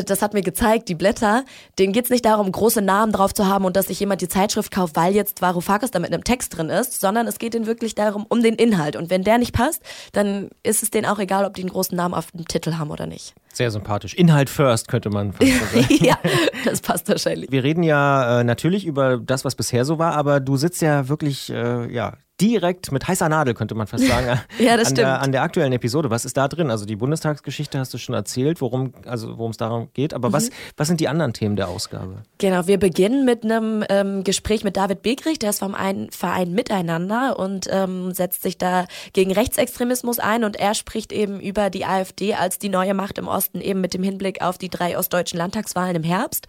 das 0.06 0.22
hat 0.22 0.34
mir 0.34 0.42
gezeigt, 0.42 0.90
die 0.90 0.96
Blätter, 0.96 1.44
denen 1.78 1.94
geht 1.94 2.06
es 2.06 2.12
nicht 2.12 2.26
darum, 2.26 2.52
große 2.52 2.82
Namen 2.82 3.12
drauf 3.12 3.34
zu 3.34 3.48
haben 3.48 3.66
und 3.66 3.76
dass 3.76 3.88
sich 3.88 4.00
jemand 4.00 4.22
die 4.22 4.28
Zeitschrift 4.28 4.72
kauft, 4.72 4.96
weil 4.96 5.14
jetzt 5.14 5.42
Varoufakis 5.42 5.92
da 5.92 6.00
mit 6.00 6.14
einem 6.14 6.24
Text 6.24 6.58
drin 6.58 6.70
ist, 6.70 7.00
sondern 7.00 7.28
es 7.28 7.40
geht 7.40 7.56
ihnen 7.56 7.66
wirklich 7.66 7.96
darum, 7.96 8.26
um 8.30 8.42
den 8.42 8.56
Inhalt. 8.56 8.96
Und 8.96 9.10
wenn 9.10 9.24
der 9.24 9.38
nicht 9.38 9.54
passt, 9.54 9.82
dann 10.14 10.50
ist 10.64 10.84
es 10.84 10.90
denen 10.90 11.06
auch 11.06 11.20
egal, 11.20 11.46
ob 11.46 11.54
die 11.54 11.62
einen 11.62 11.72
großen 11.72 11.96
Namen 11.96 12.14
auf 12.14 12.32
dem 12.32 12.48
Titel 12.48 12.76
haben 12.78 12.92
oder 12.92 13.06
nicht. 13.06 13.34
Sehr 13.54 13.72
sympathisch. 13.72 14.14
Inhalt 14.16 14.50
first, 14.50 14.88
könnte 14.88 15.10
man 15.10 15.32
fast 15.32 15.52
sagen. 15.72 15.86
ja, 16.04 16.18
das 16.66 16.82
passt 16.82 17.08
wahrscheinlich. 17.08 17.52
Wir 17.52 17.64
reden 17.64 17.84
ja 17.84 18.42
äh, 18.42 18.44
natürlich 18.44 18.86
über 18.86 19.18
das, 19.18 19.46
was 19.46 19.56
bisher 19.56 19.86
so 19.86 20.00
war, 20.00 20.16
aber 20.16 20.40
du 20.40 20.58
sitzt 20.58 20.82
ja 20.82 21.08
wirklich 21.08 21.52
äh, 21.52 21.92
ja, 21.94 22.14
direkt 22.42 22.92
mit 22.92 23.08
heißer 23.08 23.30
Nadel, 23.30 23.54
könnte 23.54 23.76
man 23.76 23.88
fast 23.88 24.06
sagen, 24.06 24.40
ja, 24.60 24.76
das 24.76 24.88
an, 24.88 24.94
stimmt. 24.94 24.98
der, 24.98 25.22
an 25.22 25.32
der 25.32 25.44
aktuellen 25.44 25.72
Episode. 25.72 26.10
Was 26.10 26.26
ist 26.26 26.36
da 26.36 26.48
drin? 26.48 26.72
Also 26.72 26.86
die 26.86 26.96
Bundestagsgeschichte 26.96 27.78
hast 27.78 27.94
du 27.94 27.98
schon 27.98 28.16
erzählt, 28.16 28.60
worum 28.60 28.94
also 29.06 29.38
worum 29.38 29.52
es 29.52 29.58
darum 29.58 29.90
geht. 29.94 30.14
Aber 30.14 30.30
mhm. 30.30 30.34
was, 30.34 30.50
was 30.76 30.88
sind 30.88 31.00
die 31.00 31.08
anderen 31.08 31.34
Themen 31.34 31.56
der 31.56 31.68
Ausgabe? 31.68 32.24
Genau, 32.40 32.66
wir 32.68 32.80
beginnen 32.80 33.24
mit 33.24 33.44
einem 33.44 33.84
ähm, 33.88 34.24
Gespräch 34.24 34.64
mit 34.64 34.78
David 34.78 35.04
Begrich, 35.04 35.40
der 35.40 35.52
ist 35.52 35.60
vom 35.60 35.76
ein 35.76 36.10
Verein 36.12 36.54
Miteinander 36.54 37.38
und 37.38 37.68
ähm, 37.70 38.14
setzt 38.14 38.42
sich 38.42 38.58
da 38.58 38.88
gegen 39.14 39.32
Rechtsextremismus 39.32 40.20
ein 40.20 40.44
und 40.44 40.56
er 40.56 40.74
spricht 40.74 41.12
eben 41.14 41.40
über 41.40 41.70
die 41.70 41.86
AfD 41.86 42.34
als 42.34 42.58
die 42.58 42.70
neue 42.70 42.94
Macht 42.94 43.20
im 43.20 43.28
Osten, 43.28 43.43
eben 43.54 43.82
mit 43.82 43.94
dem 43.94 44.04
Hinblick 44.04 44.42
auf 44.42 44.58
die 44.58 44.70
drei 44.70 44.98
ostdeutschen 44.98 45.38
Landtagswahlen 45.38 45.96
im 45.96 46.04
Herbst 46.04 46.48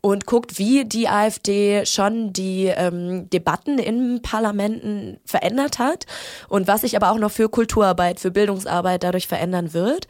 und 0.00 0.26
guckt, 0.26 0.58
wie 0.58 0.84
die 0.84 1.08
AfD 1.08 1.86
schon 1.86 2.32
die 2.32 2.66
ähm, 2.66 3.30
Debatten 3.30 3.78
in 3.78 4.20
Parlamenten 4.20 5.18
verändert 5.24 5.78
hat 5.78 6.06
und 6.48 6.66
was 6.66 6.80
sich 6.82 6.96
aber 6.96 7.12
auch 7.12 7.18
noch 7.18 7.30
für 7.30 7.48
Kulturarbeit, 7.48 8.18
für 8.18 8.30
Bildungsarbeit 8.30 9.04
dadurch 9.04 9.28
verändern 9.28 9.72
wird 9.72 10.08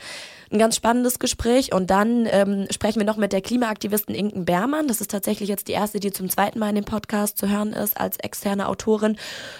ein 0.52 0.58
ganz 0.58 0.76
spannendes 0.76 1.18
Gespräch. 1.18 1.74
Und 1.74 1.90
dann 1.90 2.28
ähm, 2.30 2.66
sprechen 2.70 3.00
wir 3.00 3.06
noch 3.06 3.16
mit 3.16 3.32
der 3.32 3.40
Klimaaktivistin 3.40 4.14
Inken 4.14 4.44
Bermann. 4.44 4.86
Das 4.86 5.00
ist 5.00 5.10
tatsächlich 5.10 5.48
jetzt 5.48 5.68
die 5.68 5.72
erste, 5.72 5.98
die 5.98 6.12
zum 6.12 6.28
zweiten 6.28 6.58
Mal 6.58 6.68
in 6.68 6.74
dem 6.74 6.84
Podcast 6.84 7.38
zu 7.38 7.48
hören 7.48 7.72
ist 7.72 7.98
als 7.98 8.18
externe 8.18 8.68
Autorin. 8.68 9.16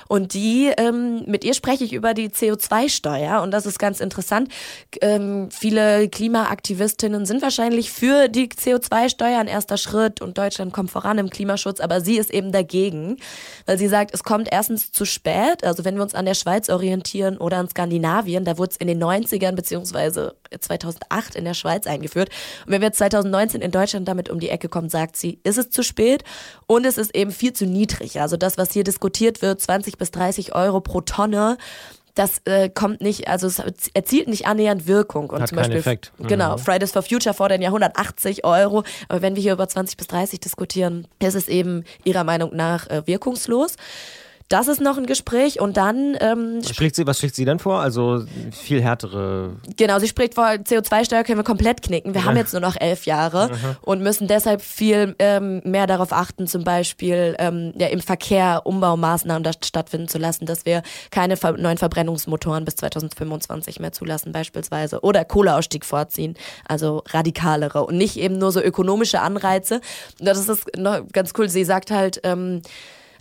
Und 0.09 0.35
die, 0.35 0.71
ähm, 0.77 1.23
mit 1.27 1.45
ihr 1.45 1.55
spreche 1.55 1.85
ich 1.85 1.93
über 1.93 2.15
die 2.15 2.29
CO2-Steuer. 2.29 3.43
Und 3.43 3.51
das 3.53 3.67
ist 3.67 3.79
ganz 3.79 4.01
interessant. 4.01 4.51
Ähm, 5.01 5.49
viele 5.51 6.09
Klimaaktivistinnen 6.09 7.25
sind 7.25 7.43
wahrscheinlich 7.43 7.91
für 7.91 8.29
die 8.29 8.49
CO2-Steuer 8.49 9.39
ein 9.39 9.49
erster 9.49 9.79
Schritt 9.79 10.21
und 10.21 10.37
Deutschland 10.37 10.73
kommt 10.73 10.91
voran 10.91 11.19
im 11.19 11.31
Klimaschutz, 11.31 11.81
aber 11.81 12.01
sie 12.01 12.19
ist 12.19 12.31
eben 12.31 12.53
dagegen, 12.53 13.17
weil 13.67 13.79
sie 13.79 13.89
sagt, 13.89 14.13
es 14.15 14.23
kommt 14.25 14.49
erstens 14.51 14.93
zu 14.93 15.05
spät. 15.05 15.65
Also 15.65 15.85
wenn 15.85 15.97
wir 15.97 16.03
uns 16.03 16.15
an 16.15 16.27
der 16.27 16.35
Schweiz 16.35 16.69
orientieren 16.69 17.39
oder 17.39 17.59
an 17.59 17.69
Skandinavien, 17.69 18.45
da 18.45 18.59
wurde 18.59 18.73
es 18.73 18.77
in 18.77 18.89
den 18.89 19.03
90ern 19.03 19.53
beziehungsweise 19.53 20.35
2000 20.59 20.82
2008 20.83 21.35
in 21.35 21.45
der 21.45 21.55
Schweiz 21.55 21.87
eingeführt. 21.87 22.31
Und 22.67 22.73
wenn 22.73 22.81
wir 22.81 22.89
jetzt 22.89 22.99
2019 22.99 23.61
in 23.61 23.71
Deutschland 23.71 24.09
damit 24.09 24.29
um 24.31 24.41
die 24.41 24.49
Ecke 24.49 24.69
kommen, 24.69 24.89
sagt 24.89 25.17
sie, 25.17 25.39
ist 25.45 25.59
es 25.59 25.71
zu 25.71 25.83
spät 25.83 26.25
und 26.67 26.85
es 26.85 26.99
ist 26.99 27.15
eben 27.15 27.31
viel 27.31 27.53
zu 27.53 27.67
niedrig. 27.67 28.21
Also 28.21 28.37
das, 28.37 28.59
was 28.59 28.73
hier 28.73 28.85
diskutiert 28.85 29.43
wird, 29.43 29.61
20 29.61 29.99
bis 29.99 30.11
30 30.11 30.55
Euro 30.55 30.81
pro 30.81 31.01
Tonne, 31.01 31.57
das 32.15 32.43
äh, 32.45 32.69
kommt 32.69 33.01
nicht, 33.01 33.29
also 33.29 33.47
es 33.47 33.59
erzielt 33.95 34.29
nicht 34.29 34.47
annähernd 34.47 34.87
Wirkung. 34.87 35.31
Und 35.31 35.41
Hat 35.41 35.49
zum 35.49 35.57
Beispiel, 35.57 35.79
Effekt. 35.79 36.13
Mhm. 36.19 36.27
Genau, 36.27 36.59
Fridays 36.59 36.93
for 36.93 37.03
Future 37.03 37.35
fordern 37.35 37.63
ja 37.63 37.69
180 37.69 38.45
Euro, 38.45 38.85
aber 39.09 39.23
wenn 39.23 39.35
wir 39.35 39.43
hier 39.43 39.55
über 39.55 39.69
20 39.69 39.97
bis 39.97 40.09
30 40.09 40.41
diskutieren, 40.41 41.07
ist 41.21 41.35
es 41.35 41.49
eben 41.49 41.85
ihrer 42.05 42.25
Meinung 42.25 42.55
nach 42.55 42.89
äh, 42.89 43.07
wirkungslos. 43.07 43.77
Das 44.53 44.69
ist 44.69 44.83
noch 44.83 44.99
ein 44.99 45.07
Gespräch 45.07 45.63
und 45.63 45.79
dann. 45.79 46.15
Ähm, 46.21 46.59
was, 46.61 46.77
schlägt 46.77 46.95
sie, 46.95 47.07
was 47.07 47.19
schlägt 47.19 47.35
sie 47.35 47.47
denn 47.47 47.59
vor? 47.59 47.81
Also 47.81 48.23
viel 48.51 48.83
härtere. 48.83 49.57
Genau, 49.79 49.99
sie 49.99 50.09
spricht 50.09 50.35
vor, 50.35 50.45
CO2-Steuer 50.45 51.25
können 51.25 51.39
wir 51.39 51.45
komplett 51.45 51.81
knicken. 51.81 52.13
Wir 52.13 52.21
ja. 52.21 52.27
haben 52.27 52.37
jetzt 52.37 52.53
nur 52.53 52.61
noch 52.61 52.77
elf 52.79 53.07
Jahre 53.07 53.49
mhm. 53.49 53.77
und 53.81 54.03
müssen 54.03 54.29
deshalb 54.29 54.61
viel 54.61 55.17
ähm, 55.21 55.63
mehr 55.65 55.87
darauf 55.87 56.13
achten, 56.13 56.47
zum 56.47 56.65
Beispiel 56.65 57.35
ähm, 57.39 57.73
ja, 57.79 57.87
im 57.87 58.01
Verkehr 58.01 58.61
Umbaumaßnahmen 58.67 59.51
stattfinden 59.65 60.09
zu 60.09 60.19
lassen, 60.19 60.45
dass 60.45 60.67
wir 60.67 60.83
keine 61.11 61.39
ver 61.39 61.53
neuen 61.53 61.79
Verbrennungsmotoren 61.79 62.67
bis 62.67 62.77
2025 62.77 63.81
mehr 63.81 63.93
zulassen, 63.93 64.33
beispielsweise. 64.33 65.01
Oder 65.01 65.25
Kohleausstieg 65.25 65.87
vorziehen, 65.87 66.35
also 66.69 67.03
radikalere 67.09 67.87
und 67.87 67.97
nicht 67.97 68.19
eben 68.19 68.37
nur 68.37 68.53
so 68.53 68.61
ökonomische 68.61 69.23
Anreize. 69.23 69.81
Das 70.19 70.47
ist 70.47 70.67
ganz 71.13 71.33
cool. 71.39 71.49
Sie 71.49 71.65
sagt 71.65 71.91
halt, 71.91 72.21
ähm, 72.25 72.61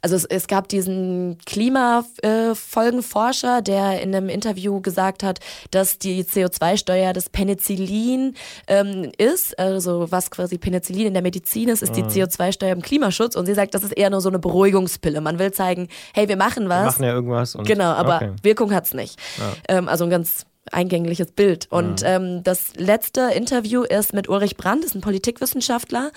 also 0.02 0.16
es, 0.16 0.26
es 0.26 0.48
gab 0.48 0.68
diesen 0.68 1.38
Klimafolgenforscher, 1.46 3.60
äh, 3.60 3.64
der 3.64 4.02
in 4.02 4.16
einem 4.16 4.30
Interview 4.30 4.82
gesagt 4.82 5.22
hat, 5.24 5.40
dass 5.70 6.00
die 6.00 6.24
CO2-Steuer 6.24 7.14
das 7.14 7.30
Penicillin 7.30 8.34
ähm, 8.68 9.12
ist, 9.18 9.60
also 9.60 10.12
was 10.12 10.32
quasi 10.32 10.58
Penicillin 10.58 11.06
in 11.08 11.14
der 11.14 11.22
Medizin 11.22 11.70
ist, 11.70 11.84
ist 11.84 11.96
die 11.96 12.04
mhm. 12.04 12.10
CO2-Steuer 12.10 12.72
im 12.72 12.82
Klimaschutz. 12.82 13.36
Und 13.36 13.46
sie 13.46 13.54
sagt, 13.54 13.76
das 13.76 13.84
ist 13.84 13.92
eher 13.92 14.10
nur 14.10 14.22
so 14.22 14.30
eine 14.30 14.40
Beruhigungspille. 14.40 15.22
Man 15.22 15.38
will 15.40 15.52
zeigen, 15.52 15.88
hey, 16.14 16.28
wir 16.28 16.38
machen 16.38 16.68
was. 16.68 16.80
Wir 16.80 16.86
machen 16.86 17.04
ja 17.04 17.14
irgendwas. 17.14 17.56
genau, 17.64 17.92
aber 17.92 18.16
okay. 18.16 18.32
Wirkung 18.42 18.74
hat's 18.74 18.94
nicht. 18.94 19.20
Ja. 19.38 19.78
Ähm, 19.78 19.88
also 19.88 20.06
ein 20.06 20.10
ganz 20.10 20.48
eingängliches 20.72 21.32
Bild. 21.32 21.68
Und 21.70 22.02
ja. 22.02 22.16
ähm, 22.16 22.44
das 22.44 22.76
letzte 22.76 23.32
Interview 23.34 23.84
ist 23.84 24.14
mit 24.14 24.30
Ulrich 24.30 24.58
Brandt, 24.58 24.86
ist 24.86 24.96
ein 24.96 25.02
Politikwissenschaftler, 25.02 26.12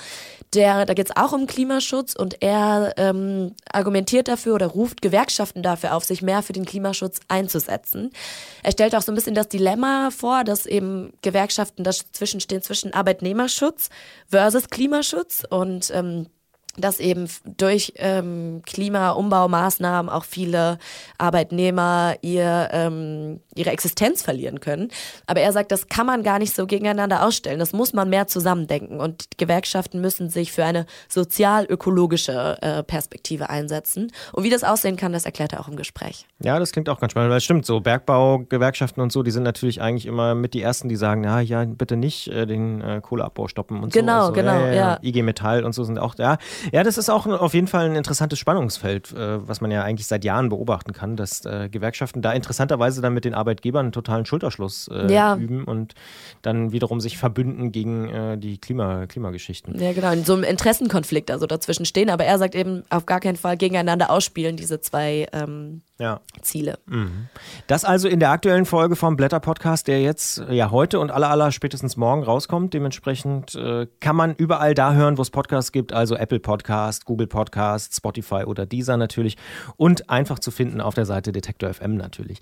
der, 0.54 0.86
da 0.86 0.94
geht 0.94 1.10
es 1.10 1.16
auch 1.16 1.32
um 1.32 1.46
Klimaschutz 1.46 2.14
und 2.14 2.42
er 2.42 2.94
ähm, 2.96 3.54
argumentiert 3.70 4.28
dafür 4.28 4.54
oder 4.54 4.66
ruft 4.66 5.02
Gewerkschaften 5.02 5.62
dafür 5.62 5.94
auf, 5.94 6.04
sich 6.04 6.22
mehr 6.22 6.42
für 6.42 6.52
den 6.52 6.64
Klimaschutz 6.64 7.20
einzusetzen. 7.28 8.10
Er 8.62 8.72
stellt 8.72 8.94
auch 8.94 9.02
so 9.02 9.12
ein 9.12 9.14
bisschen 9.14 9.34
das 9.34 9.48
Dilemma 9.48 10.10
vor, 10.10 10.44
dass 10.44 10.66
eben 10.66 11.12
Gewerkschaften 11.22 11.84
dazwischen 11.84 12.40
stehen 12.40 12.62
zwischen 12.62 12.94
Arbeitnehmerschutz 12.94 13.90
versus 14.28 14.70
Klimaschutz 14.70 15.44
und 15.48 15.90
ähm, 15.94 16.26
dass 16.76 17.00
eben 17.00 17.28
durch 17.44 17.94
ähm, 17.96 18.62
Klimaumbaumaßnahmen 18.66 20.10
auch 20.10 20.24
viele 20.24 20.78
Arbeitnehmer 21.18 22.16
ihr, 22.22 22.68
ähm, 22.72 23.40
ihre 23.54 23.70
Existenz 23.70 24.22
verlieren 24.22 24.60
können. 24.60 24.88
Aber 25.26 25.40
er 25.40 25.52
sagt, 25.52 25.72
das 25.72 25.88
kann 25.88 26.06
man 26.06 26.22
gar 26.22 26.38
nicht 26.38 26.54
so 26.54 26.66
gegeneinander 26.66 27.24
ausstellen. 27.24 27.58
Das 27.58 27.72
muss 27.72 27.92
man 27.92 28.10
mehr 28.10 28.26
zusammendenken. 28.26 29.00
Und 29.00 29.38
Gewerkschaften 29.38 30.00
müssen 30.00 30.30
sich 30.30 30.52
für 30.52 30.64
eine 30.64 30.86
sozial-ökologische 31.08 32.58
äh, 32.60 32.82
Perspektive 32.82 33.50
einsetzen. 33.50 34.10
Und 34.32 34.44
wie 34.44 34.50
das 34.50 34.64
aussehen 34.64 34.96
kann, 34.96 35.12
das 35.12 35.24
erklärt 35.24 35.52
er 35.52 35.60
auch 35.60 35.68
im 35.68 35.76
Gespräch. 35.76 36.26
Ja, 36.42 36.58
das 36.58 36.72
klingt 36.72 36.88
auch 36.88 37.00
ganz 37.00 37.12
spannend, 37.12 37.30
weil 37.30 37.38
es 37.38 37.44
stimmt, 37.44 37.64
so 37.66 37.80
Bergbaugewerkschaften 37.80 39.02
und 39.02 39.12
so, 39.12 39.22
die 39.22 39.30
sind 39.30 39.44
natürlich 39.44 39.80
eigentlich 39.80 40.06
immer 40.06 40.34
mit 40.34 40.54
die 40.54 40.62
Ersten, 40.62 40.88
die 40.88 40.96
sagen, 40.96 41.24
ja, 41.24 41.40
ja, 41.40 41.64
bitte 41.64 41.96
nicht 41.96 42.28
äh, 42.28 42.46
den 42.46 42.80
äh, 42.80 43.00
Kohleabbau 43.00 43.48
stoppen 43.48 43.82
und 43.82 43.92
genau, 43.92 44.26
so. 44.26 44.32
Genau, 44.32 44.58
genau, 44.58 44.66
ja, 44.66 44.74
ja. 44.74 44.98
IG 45.02 45.22
Metall 45.22 45.64
und 45.64 45.72
so 45.72 45.84
sind 45.84 45.98
auch 45.98 46.14
da. 46.14 46.24
Ja, 46.24 46.38
das 46.72 46.98
ist 46.98 47.10
auch 47.10 47.26
auf 47.26 47.54
jeden 47.54 47.66
Fall 47.66 47.86
ein 47.86 47.96
interessantes 47.96 48.38
Spannungsfeld, 48.38 49.12
äh, 49.12 49.46
was 49.46 49.60
man 49.60 49.70
ja 49.70 49.82
eigentlich 49.82 50.06
seit 50.06 50.24
Jahren 50.24 50.48
beobachten 50.48 50.92
kann, 50.92 51.16
dass 51.16 51.44
äh, 51.44 51.68
Gewerkschaften 51.70 52.22
da 52.22 52.32
interessanterweise 52.32 53.00
dann 53.00 53.14
mit 53.14 53.24
den 53.24 53.34
Arbeitgebern 53.34 53.86
einen 53.86 53.92
totalen 53.92 54.26
Schulterschluss 54.26 54.88
äh, 54.88 55.12
ja. 55.12 55.36
üben 55.36 55.64
und 55.64 55.94
dann 56.42 56.72
wiederum 56.72 57.00
sich 57.00 57.18
verbünden 57.18 57.72
gegen 57.72 58.40
die 58.40 58.58
Klima 58.58 59.06
Klimageschichten. 59.06 59.78
Ja, 59.80 59.92
genau, 59.92 60.12
in 60.12 60.24
so 60.24 60.34
einem 60.34 60.44
Interessenkonflikt 60.44 61.30
also 61.30 61.46
dazwischen 61.46 61.86
stehen, 61.86 62.10
aber 62.10 62.24
er 62.24 62.38
sagt 62.38 62.54
eben 62.54 62.82
auf 62.90 63.06
gar 63.06 63.20
keinen 63.20 63.36
Fall 63.36 63.56
gegeneinander 63.56 64.10
ausspielen, 64.10 64.56
diese 64.56 64.80
zwei 64.80 65.26
ähm, 65.32 65.82
ja. 65.98 66.20
Ziele. 66.42 66.78
Mhm. 66.86 67.28
Das 67.68 67.84
also 67.84 68.08
in 68.08 68.18
der 68.18 68.30
aktuellen 68.30 68.66
Folge 68.66 68.96
vom 68.96 69.16
Blätter 69.16 69.38
Podcast, 69.38 69.86
der 69.86 70.02
jetzt 70.02 70.42
ja 70.50 70.70
heute 70.70 70.98
und 70.98 71.10
aller 71.10 71.30
aller 71.30 71.52
spätestens 71.52 71.96
morgen 71.96 72.24
rauskommt. 72.24 72.74
Dementsprechend 72.74 73.54
äh, 73.54 73.86
kann 74.00 74.16
man 74.16 74.34
überall 74.34 74.74
da 74.74 74.94
hören, 74.94 75.18
wo 75.18 75.22
es 75.22 75.30
Podcasts 75.30 75.70
gibt, 75.70 75.92
also 75.92 76.16
Apple 76.16 76.40
Podcast, 76.40 77.04
Google 77.04 77.28
Podcast, 77.28 77.94
Spotify 77.94 78.44
oder 78.44 78.66
Deezer 78.66 78.96
natürlich 78.96 79.36
und 79.76 80.10
einfach 80.10 80.40
zu 80.40 80.50
finden 80.50 80.80
auf 80.80 80.94
der 80.94 81.06
Seite 81.06 81.30
Detektor 81.30 81.72
FM 81.72 81.96
natürlich. 81.96 82.38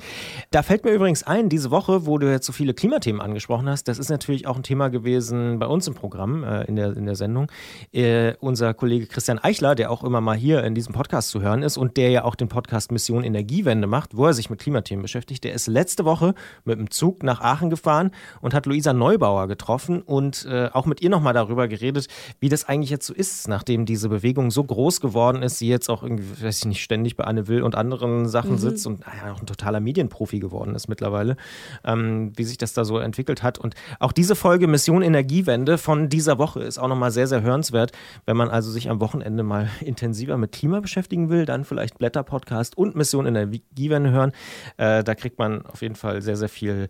Da 0.51 0.63
fällt 0.63 0.85
mir 0.85 0.93
übrigens 0.93 1.23
ein, 1.23 1.51
diese 1.51 1.71
Woche, 1.71 2.07
wo 2.07 2.17
du 2.17 2.31
jetzt 2.31 2.47
so 2.47 2.53
viele 2.53 2.73
Klimathemen 2.73 3.21
angesprochen 3.21 3.69
hast, 3.69 3.87
das 3.87 3.99
ist 3.99 4.09
natürlich 4.09 4.47
auch 4.47 4.57
ein 4.57 4.63
Thema 4.63 4.89
gewesen 4.89 5.59
bei 5.59 5.67
uns 5.67 5.87
im 5.87 5.95
Programm, 5.95 6.43
äh, 6.43 6.65
in, 6.65 6.77
der, 6.77 6.97
in 6.97 7.05
der 7.05 7.17
Sendung. 7.17 7.51
Äh, 7.93 8.35
unser 8.41 8.73
Kollege 8.73 9.07
Christian 9.07 9.39
Eichler, 9.39 9.75
der 9.75 9.91
auch 9.91 10.03
immer 10.05 10.23
mal 10.23 10.37
hier 10.37 10.65
in 10.65 10.75
diesem 10.75 10.95
Podcast 10.95 11.29
zu 11.29 11.43
hören 11.43 11.63
ist 11.63 11.77
und 11.77 11.99
der 11.99 12.11
ja 12.11 12.25
auch 12.25 12.35
den 12.35 12.49
Podcast 12.49 12.91
Mission 12.93 13.25
Energiewende 13.43 13.89
macht, 13.89 14.17
wo 14.17 14.27
er 14.27 14.35
sich 14.35 14.51
mit 14.51 14.61
Klimathemen 14.61 15.03
beschäftigt, 15.03 15.43
der 15.43 15.53
ist 15.53 15.67
letzte 15.67 16.05
Woche 16.05 16.35
mit 16.65 16.79
dem 16.79 16.91
Zug 16.91 17.23
nach 17.25 17.41
Aachen 17.41 17.71
gefahren 17.71 18.13
und 18.41 18.55
hat 18.55 18.67
Luisa 18.67 18.93
Neubauer 18.93 19.49
getroffen 19.49 20.01
und 20.01 20.47
äh, 20.49 20.69
auch 20.73 20.87
mit 20.87 21.01
ihr 21.03 21.11
nochmal 21.11 21.35
darüber 21.35 21.67
geredet, 21.67 22.07
wie 22.39 22.49
das 22.49 22.69
eigentlich 22.69 22.91
jetzt 22.91 23.07
so 23.07 23.15
ist, 23.15 23.49
nachdem 23.49 23.85
diese 23.85 24.09
Bewegung 24.09 24.51
so 24.51 24.63
groß 24.63 25.01
geworden 25.01 25.43
ist, 25.43 25.59
sie 25.59 25.69
jetzt 25.69 25.91
auch 25.91 26.05
irgendwie, 26.05 26.45
weiß 26.45 26.61
ich 26.61 26.65
nicht, 26.67 26.83
ständig 26.83 27.17
bei 27.17 27.25
Anne 27.25 27.49
Will 27.49 27.63
und 27.63 27.75
anderen 27.75 28.29
Sachen 28.29 28.53
mhm. 28.53 28.59
sitzt 28.59 28.87
und 28.87 29.01
ja, 29.01 29.33
auch 29.33 29.41
ein 29.41 29.47
totaler 29.47 29.81
Medienprofi 29.81 30.39
geworden 30.39 30.75
ist 30.77 30.89
mittlerweile, 30.89 31.37
ähm, 31.85 32.33
wie 32.37 32.45
sich 32.45 32.59
das 32.59 32.75
da 32.75 32.85
so 32.85 32.99
entwickelt 32.99 33.43
hat. 33.43 33.59
Und 33.59 33.75
auch 33.99 34.13
diese 34.13 34.37
Folge 34.37 34.69
Mission 34.69 35.03
Energiewende 35.03 35.79
von 35.79 36.09
dieser 36.09 36.39
Woche 36.39 36.61
ist 36.61 36.79
auch 36.79 36.89
nochmal 36.89 37.11
sehr, 37.11 37.27
sehr 37.27 37.43
hörenswert. 37.43 37.91
Wenn 38.25 38.37
man 38.37 38.51
also 38.51 38.71
sich 38.71 38.89
am 38.89 39.01
Wochenende 39.01 39.43
mal 39.43 39.69
intensiver 39.81 40.39
mit 40.39 40.53
Klima 40.53 40.79
beschäftigen 40.79 41.29
will, 41.29 41.45
dann 41.45 41.65
vielleicht 41.65 41.99
Blätter-Podcast 41.99 42.79
und 42.79 42.95
Mission 42.95 43.27
Energiewende 43.37 44.11
hören. 44.11 44.33
Äh, 44.77 45.03
da 45.05 45.15
kriegt 45.15 45.39
man 45.39 45.65
auf 45.67 45.83
jeden 45.83 45.97
Fall 45.97 46.23
sehr, 46.23 46.37
sehr 46.37 46.49
viel 46.49 46.89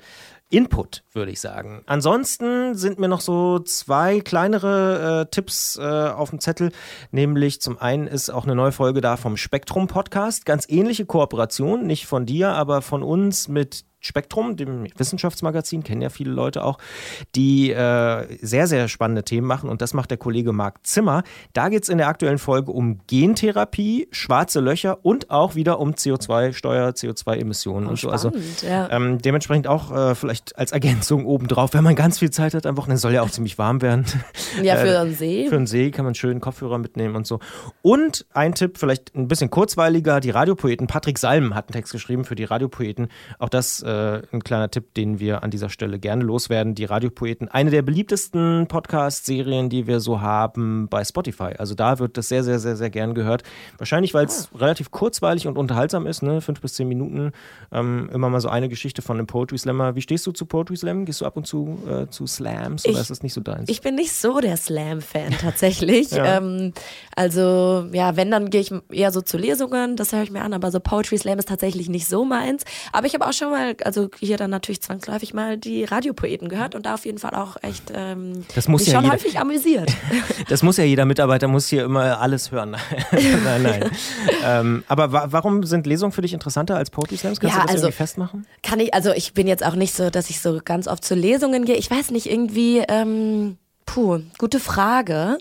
Input, 0.52 1.02
würde 1.12 1.32
ich 1.32 1.40
sagen. 1.40 1.82
Ansonsten 1.86 2.74
sind 2.74 2.98
mir 2.98 3.08
noch 3.08 3.22
so 3.22 3.58
zwei 3.60 4.20
kleinere 4.20 5.22
äh, 5.22 5.30
Tipps 5.30 5.78
äh, 5.78 5.82
auf 5.82 6.28
dem 6.28 6.40
Zettel. 6.40 6.72
Nämlich 7.10 7.62
zum 7.62 7.78
einen 7.78 8.06
ist 8.06 8.28
auch 8.28 8.44
eine 8.44 8.54
neue 8.54 8.72
Folge 8.72 9.00
da 9.00 9.16
vom 9.16 9.38
Spektrum 9.38 9.86
Podcast. 9.86 10.44
Ganz 10.44 10.66
ähnliche 10.68 11.06
Kooperation, 11.06 11.86
nicht 11.86 12.06
von 12.06 12.26
dir, 12.26 12.50
aber 12.50 12.82
von 12.82 13.02
uns 13.02 13.48
mit 13.48 13.86
Spektrum, 14.02 14.56
dem 14.56 14.86
Wissenschaftsmagazin, 14.96 15.84
kennen 15.84 16.02
ja 16.02 16.10
viele 16.10 16.32
Leute 16.32 16.64
auch, 16.64 16.78
die 17.36 17.70
äh, 17.70 18.26
sehr, 18.44 18.66
sehr 18.66 18.88
spannende 18.88 19.22
Themen 19.22 19.46
machen. 19.46 19.70
Und 19.70 19.80
das 19.80 19.94
macht 19.94 20.10
der 20.10 20.18
Kollege 20.18 20.52
Marc 20.52 20.84
Zimmer. 20.84 21.22
Da 21.52 21.68
geht 21.68 21.84
es 21.84 21.88
in 21.88 21.98
der 21.98 22.08
aktuellen 22.08 22.38
Folge 22.38 22.72
um 22.72 23.00
Gentherapie, 23.06 24.08
schwarze 24.10 24.60
Löcher 24.60 24.98
und 25.04 25.30
auch 25.30 25.54
wieder 25.54 25.78
um 25.78 25.92
CO2-Steuer, 25.92 26.90
CO2-Emissionen 26.90 27.86
oh, 27.86 27.90
und 27.90 27.98
so. 27.98 28.10
Also 28.10 28.32
ja. 28.62 28.90
ähm, 28.90 29.18
dementsprechend 29.18 29.68
auch 29.68 29.92
äh, 29.92 30.14
vielleicht 30.16 30.41
als 30.54 30.72
Ergänzung 30.72 31.26
obendrauf, 31.26 31.74
wenn 31.74 31.84
man 31.84 31.94
ganz 31.94 32.18
viel 32.18 32.30
Zeit 32.30 32.54
hat 32.54 32.66
am 32.66 32.76
Wochenende, 32.76 33.00
soll 33.00 33.12
ja 33.12 33.22
auch 33.22 33.30
ziemlich 33.30 33.58
warm 33.58 33.82
werden. 33.82 34.04
Ja, 34.62 34.76
für 34.76 35.00
einen 35.00 35.14
See. 35.14 35.46
Für 35.48 35.56
einen 35.56 35.66
See 35.66 35.90
kann 35.90 36.04
man 36.04 36.14
schön 36.14 36.40
Kopfhörer 36.40 36.78
mitnehmen 36.78 37.16
und 37.16 37.26
so. 37.26 37.40
Und 37.80 38.26
ein 38.34 38.54
Tipp, 38.54 38.76
vielleicht 38.76 39.14
ein 39.14 39.26
bisschen 39.26 39.50
kurzweiliger, 39.50 40.20
die 40.20 40.30
Radiopoeten. 40.30 40.86
Patrick 40.86 41.18
Salm 41.18 41.54
hat 41.54 41.68
einen 41.68 41.72
Text 41.72 41.92
geschrieben 41.92 42.24
für 42.24 42.34
die 42.34 42.44
Radiopoeten. 42.44 43.08
Auch 43.38 43.48
das 43.48 43.82
äh, 43.82 44.22
ein 44.30 44.44
kleiner 44.44 44.70
Tipp, 44.70 44.94
den 44.94 45.20
wir 45.20 45.42
an 45.42 45.50
dieser 45.50 45.70
Stelle 45.70 45.98
gerne 45.98 46.22
loswerden. 46.22 46.74
Die 46.74 46.84
Radiopoeten, 46.84 47.48
eine 47.48 47.70
der 47.70 47.82
beliebtesten 47.82 48.66
Podcast-Serien, 48.68 49.70
die 49.70 49.86
wir 49.86 50.00
so 50.00 50.20
haben 50.20 50.88
bei 50.88 51.02
Spotify. 51.04 51.54
Also 51.58 51.74
da 51.74 51.98
wird 51.98 52.16
das 52.16 52.28
sehr, 52.28 52.44
sehr, 52.44 52.58
sehr, 52.58 52.76
sehr 52.76 52.90
gern 52.90 53.14
gehört. 53.14 53.42
Wahrscheinlich, 53.78 54.12
weil 54.12 54.26
es 54.26 54.50
ah. 54.52 54.58
relativ 54.58 54.90
kurzweilig 54.90 55.46
und 55.46 55.56
unterhaltsam 55.56 56.06
ist, 56.06 56.22
ne? 56.22 56.40
fünf 56.40 56.60
bis 56.60 56.74
zehn 56.74 56.88
Minuten. 56.88 57.32
Ähm, 57.72 58.10
immer 58.12 58.28
mal 58.28 58.40
so 58.40 58.48
eine 58.48 58.68
Geschichte 58.68 59.02
von 59.02 59.16
einem 59.16 59.26
Poetry 59.26 59.58
Slammer. 59.58 59.94
Wie 59.96 60.02
stehst 60.02 60.26
du 60.26 60.31
zu 60.34 60.46
Poetry 60.46 60.76
Slam? 60.76 61.04
Gehst 61.04 61.20
du 61.20 61.26
ab 61.26 61.36
und 61.36 61.46
zu 61.46 61.78
äh, 61.88 62.08
zu 62.08 62.26
Slams 62.26 62.84
oder 62.84 62.94
ich, 62.94 63.00
ist 63.00 63.10
das 63.10 63.22
nicht 63.22 63.32
so 63.32 63.40
deins? 63.40 63.68
Ich 63.68 63.80
bin 63.80 63.94
nicht 63.94 64.12
so 64.12 64.40
der 64.40 64.56
Slam-Fan 64.56 65.32
tatsächlich. 65.40 66.10
ja. 66.12 66.38
ähm, 66.38 66.72
also 67.16 67.86
ja, 67.92 68.16
wenn, 68.16 68.30
dann 68.30 68.50
gehe 68.50 68.60
ich 68.60 68.72
eher 68.90 69.12
so 69.12 69.20
zu 69.20 69.38
Lesungen, 69.38 69.96
das 69.96 70.12
höre 70.12 70.22
ich 70.22 70.30
mir 70.30 70.42
an, 70.42 70.52
aber 70.52 70.70
so 70.70 70.80
Poetry 70.80 71.18
Slam 71.18 71.38
ist 71.38 71.48
tatsächlich 71.48 71.88
nicht 71.88 72.08
so 72.08 72.24
meins. 72.24 72.64
Aber 72.92 73.06
ich 73.06 73.14
habe 73.14 73.26
auch 73.26 73.32
schon 73.32 73.50
mal, 73.50 73.74
also 73.84 74.08
hier 74.18 74.36
dann 74.36 74.50
natürlich 74.50 74.82
zwangsläufig 74.82 75.34
mal 75.34 75.58
die 75.58 75.84
Radiopoeten 75.84 76.48
gehört 76.48 76.74
und 76.74 76.86
da 76.86 76.94
auf 76.94 77.04
jeden 77.04 77.18
Fall 77.18 77.34
auch 77.34 77.56
echt 77.62 77.92
ähm, 77.94 78.44
das 78.54 78.68
muss 78.68 78.86
ja 78.86 78.94
schon 78.94 79.04
jeder, 79.04 79.14
häufig 79.14 79.38
amüsiert. 79.38 79.90
das 80.48 80.62
muss 80.62 80.76
ja 80.76 80.84
jeder 80.84 81.04
Mitarbeiter, 81.04 81.48
muss 81.48 81.68
hier 81.68 81.84
immer 81.84 82.20
alles 82.20 82.50
hören. 82.50 82.70
nein, 83.12 83.62
nein. 83.62 83.90
ähm, 84.44 84.84
aber 84.88 85.12
wa 85.12 85.26
warum 85.30 85.64
sind 85.64 85.86
Lesungen 85.86 86.12
für 86.12 86.22
dich 86.22 86.32
interessanter 86.32 86.76
als 86.76 86.90
Poetry 86.90 87.16
Slams? 87.16 87.40
Kannst 87.40 87.56
ja, 87.56 87.62
du 87.62 87.66
das 87.66 87.74
also, 87.74 87.86
irgendwie 87.86 87.96
festmachen? 87.96 88.46
Kann 88.62 88.80
ich, 88.80 88.94
also 88.94 89.12
ich 89.12 89.34
bin 89.34 89.46
jetzt 89.46 89.64
auch 89.64 89.74
nicht 89.74 89.94
so, 89.94 90.10
dass 90.10 90.21
ich 90.30 90.40
so 90.40 90.60
ganz 90.64 90.88
oft 90.88 91.04
zu 91.04 91.14
Lesungen 91.14 91.64
gehe. 91.64 91.76
Ich 91.76 91.90
weiß 91.90 92.10
nicht, 92.10 92.30
irgendwie, 92.30 92.78
ähm, 92.88 93.56
puh, 93.86 94.20
gute 94.38 94.60
Frage. 94.60 95.38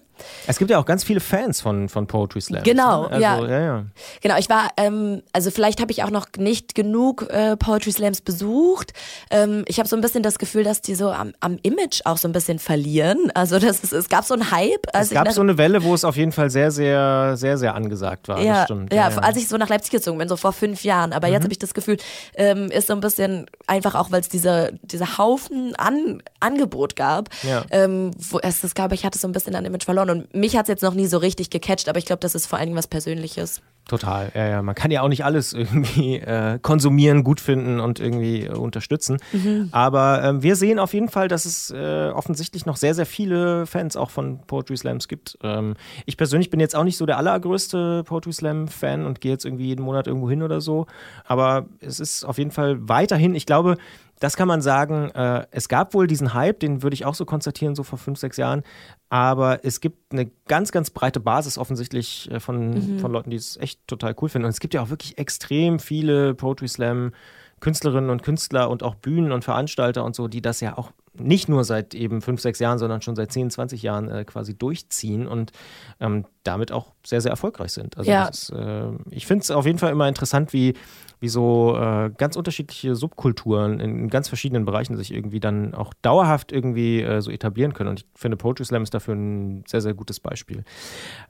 Es 0.48 0.58
gibt 0.58 0.72
ja 0.72 0.80
auch 0.80 0.86
ganz 0.86 1.04
viele 1.04 1.20
Fans 1.20 1.62
von, 1.62 1.90
von 1.90 2.08
Poetry 2.08 2.42
Slam. 2.42 2.64
Genau, 2.64 3.04
ne? 3.04 3.10
also, 3.12 3.22
ja. 3.22 3.50
ja. 3.50 3.60
ja. 3.60 3.86
Genau, 4.22 4.38
ich 4.38 4.50
war, 4.50 4.70
ähm, 4.78 5.22
also 5.34 5.52
vielleicht 5.52 5.82
habe 5.82 5.92
ich 5.92 6.04
auch 6.04 6.10
noch 6.10 6.28
nicht 6.38 6.76
genug 6.76 7.30
äh, 7.30 7.58
Poetry 7.58 7.92
Slams 7.92 8.22
besucht. 8.22 8.94
Ähm, 9.30 9.64
ich 9.68 9.80
habe 9.80 9.88
so 9.88 9.96
ein 9.96 10.02
bisschen 10.02 10.24
das 10.24 10.40
Gefühl, 10.40 10.64
dass 10.64 10.82
die 10.82 10.96
so 10.96 11.12
am, 11.12 11.34
am 11.40 11.58
Image 11.64 12.02
auch 12.06 12.18
so 12.18 12.28
ein 12.28 12.32
bisschen 12.32 12.60
verlieren. 12.60 13.32
Also 13.34 13.60
das 13.60 13.82
ist, 13.82 13.94
es 13.94 14.10
gab 14.10 14.26
so 14.26 14.34
einen 14.34 14.52
Hype. 14.52 14.88
es 14.94 15.10
gab 15.10 15.32
so 15.32 15.42
eine 15.42 15.58
Welle, 15.58 15.84
wo 15.84 15.94
es 15.94 16.04
auf 16.04 16.18
jeden 16.18 16.32
Fall 16.32 16.50
sehr, 16.50 16.72
sehr, 16.72 17.38
sehr, 17.38 17.58
sehr 17.58 17.76
angesagt 17.76 18.28
war. 18.28 18.42
Ja, 18.42 18.66
stimmt. 18.66 18.94
Ja, 18.94 19.10
ja, 19.10 19.18
als 19.18 19.38
ich 19.38 19.48
so 19.48 19.58
nach 19.58 19.70
Leipzig 19.70 19.92
gezogen 19.92 20.18
bin, 20.18 20.28
so 20.28 20.38
vor 20.38 20.54
fünf 20.54 20.84
Jahren. 20.84 21.14
Aber 21.14 21.28
mhm. 21.28 21.34
jetzt 21.34 21.44
habe 21.44 21.54
ich 21.54 21.60
das 21.60 21.74
Gefühl, 21.74 21.98
ähm, 22.36 22.70
ist 22.72 22.88
so 22.88 22.94
ein 22.94 23.00
bisschen 23.00 23.48
einfach 23.68 23.96
auch, 23.96 24.12
weil 24.12 24.22
es 24.22 24.30
diese, 24.30 24.74
diese 24.84 25.18
Haufen 25.18 25.76
an 25.76 26.22
Angebot 26.40 26.96
gab. 26.96 27.30
Ja. 27.44 27.64
Ähm, 27.72 28.12
wo 28.18 28.40
es, 28.40 28.62
das 28.62 28.74
glaube 28.74 28.96
ich, 28.96 29.06
hatte 29.06 29.18
so 29.18 29.28
ein 29.28 29.32
bisschen 29.32 29.56
an 29.56 29.66
Image 29.66 29.86
verloren. 29.86 30.10
Und 30.12 30.34
mich 30.36 30.56
hat 30.56 30.66
es 30.66 30.70
jetzt 30.70 30.84
noch 30.84 30.94
nie 30.94 31.08
so 31.08 31.18
richtig 31.18 31.50
gecatcht, 31.50 31.90
aber 31.90 31.98
ich 31.98 32.06
glaube, 32.06 32.20
das 32.20 32.36
ist 32.36 32.46
vor 32.46 32.60
allem 32.60 32.76
was 32.76 32.88
Persönliches. 32.88 33.62
Total, 33.88 34.32
ja, 34.36 34.48
ja. 34.48 34.62
Man 34.62 34.76
kann 34.76 34.92
ja 34.92 35.02
auch 35.02 35.08
nicht 35.08 35.26
alles 35.26 35.54
irgendwie 35.54 36.18
äh, 36.18 36.60
konsumieren, 36.62 37.24
gut 37.24 37.42
finden 37.42 37.80
und 37.80 38.00
irgendwie 38.00 38.44
äh, 38.44 38.54
unterstützen. 38.54 39.18
Mhm. 39.34 39.70
Aber 39.72 40.24
ähm, 40.24 40.44
wir 40.44 40.56
sehen 40.56 40.80
auf 40.80 40.94
jeden 40.94 41.10
Fall, 41.10 41.28
dass 41.28 41.46
es 41.46 41.72
äh, 41.72 42.10
offensichtlich 42.10 42.66
noch 42.66 42.78
sehr, 42.78 42.94
sehr 42.94 43.06
viele 43.06 43.66
Fans 43.66 43.98
auch 43.98 44.12
von 44.12 44.40
Poetry 44.46 44.78
Slams 44.78 45.08
gibt. 45.08 45.38
Ähm, 45.42 45.76
ich 46.06 46.16
persönlich 46.16 46.50
bin 46.50 46.60
jetzt 46.60 46.76
auch 46.76 46.84
nicht 46.84 46.98
so 46.98 47.06
der 47.06 47.18
allergrößte 47.18 48.04
Poetry 48.06 48.34
Slam-Fan 48.34 49.06
und 49.06 49.20
gehe 49.20 49.32
jetzt 49.32 49.46
irgendwie 49.46 49.66
jeden 49.66 49.84
Monat 49.84 50.08
irgendwo 50.08 50.30
hin 50.30 50.44
oder 50.44 50.62
so. 50.62 50.86
Aber 51.26 51.66
es 51.80 52.00
ist 52.00 52.24
auf 52.24 52.38
jeden 52.38 52.52
Fall 52.52 52.78
weiterhin, 52.88 53.34
ich 53.34 53.46
glaube, 53.46 53.78
das 54.22 54.38
kann 54.38 54.48
man 54.48 54.62
sagen, 54.62 55.10
äh, 55.10 55.48
es 55.50 55.68
gab 55.68 55.96
wohl 55.96 56.06
diesen 56.06 56.36
Hype, 56.36 56.60
den 56.60 56.84
würde 56.84 56.94
ich 56.94 57.06
auch 57.06 57.16
so 57.16 57.26
konstatieren, 57.26 57.74
so 57.74 57.82
vor 57.82 57.98
fünf, 57.98 58.20
sechs 58.20 58.38
Jahren. 58.38 58.62
Aber 59.10 59.66
es 59.66 59.82
gibt 59.82 60.14
eine 60.14 60.30
ganz, 60.48 60.72
ganz 60.72 60.92
breite 60.92 61.20
Basis 61.20 61.58
offensichtlich 61.58 62.30
äh, 62.32 62.40
von, 62.40 62.70
mhm. 62.70 63.00
von 63.00 63.12
Leuten, 63.12 63.32
die 63.32 63.38
es 63.38 63.58
echt 63.58 63.86
total 63.88 64.16
cool 64.22 64.30
finden. 64.30 64.46
Und 64.46 64.52
es 64.52 64.60
gibt 64.60 64.76
ja 64.76 64.84
auch 64.84 64.92
wirklich 64.92 65.18
extrem 65.18 65.80
viele 65.80 66.36
Poetry 66.36 66.68
Slam 66.68 67.14
Künstlerinnen 67.62 68.10
und 68.10 68.24
Künstler 68.24 68.70
und 68.70 68.84
auch 68.84 68.96
Bühnen 68.96 69.32
und 69.32 69.44
Veranstalter 69.44 70.04
und 70.04 70.16
so, 70.16 70.28
die 70.28 70.42
das 70.42 70.62
ja 70.62 70.78
auch 70.78 70.92
nicht 71.14 71.50
nur 71.50 71.64
seit 71.64 71.94
eben 71.94 72.22
fünf, 72.22 72.42
sechs 72.42 72.60
Jahren, 72.60 72.80
sondern 72.80 73.02
schon 73.02 73.16
seit 73.16 73.32
10, 73.32 73.52
20 73.52 73.82
Jahren 73.82 74.10
äh, 74.10 74.26
quasi 74.26 74.58
durchziehen 74.58 75.28
und 75.28 75.52
ähm, 76.00 76.26
damit 76.44 76.72
auch 76.72 76.94
sehr, 77.06 77.22
sehr 77.22 77.32
erfolgreich 77.32 77.72
sind. 77.72 77.98
Also 77.98 78.10
ja. 78.10 78.28
ist, 78.28 78.50
äh, 78.52 78.88
ich 79.10 79.28
finde 79.28 79.44
es 79.44 79.52
auf 79.52 79.66
jeden 79.66 79.78
Fall 79.78 79.92
immer 79.92 80.08
interessant, 80.08 80.54
wie 80.54 80.74
wie 81.22 81.30
so 81.30 81.78
äh, 81.78 82.10
ganz 82.18 82.36
unterschiedliche 82.36 82.96
Subkulturen 82.96 83.80
in, 83.80 84.10
ganz 84.10 84.28
verschiedenen 84.28 84.66
Bereichen 84.66 84.98
sich 84.98 85.14
irgendwie 85.14 85.40
dann 85.40 85.76
auch 85.76 85.94
dauerhaft 86.02 86.52
irgendwie 86.52 87.02
äh, 87.02 87.22
so 87.22 87.30
etablieren 87.30 87.74
können. 87.74 87.92
Und 87.92 88.00
ich 88.00 88.08
finde, 88.16 88.38
Poetry 88.38 88.66
Slam 88.66 88.82
ist 88.82 88.96
dafür 88.96 89.14
ein 89.14 89.64
sehr, 89.68 89.82
sehr 89.82 89.94
gutes 89.94 90.20
Beispiel. 90.20 90.64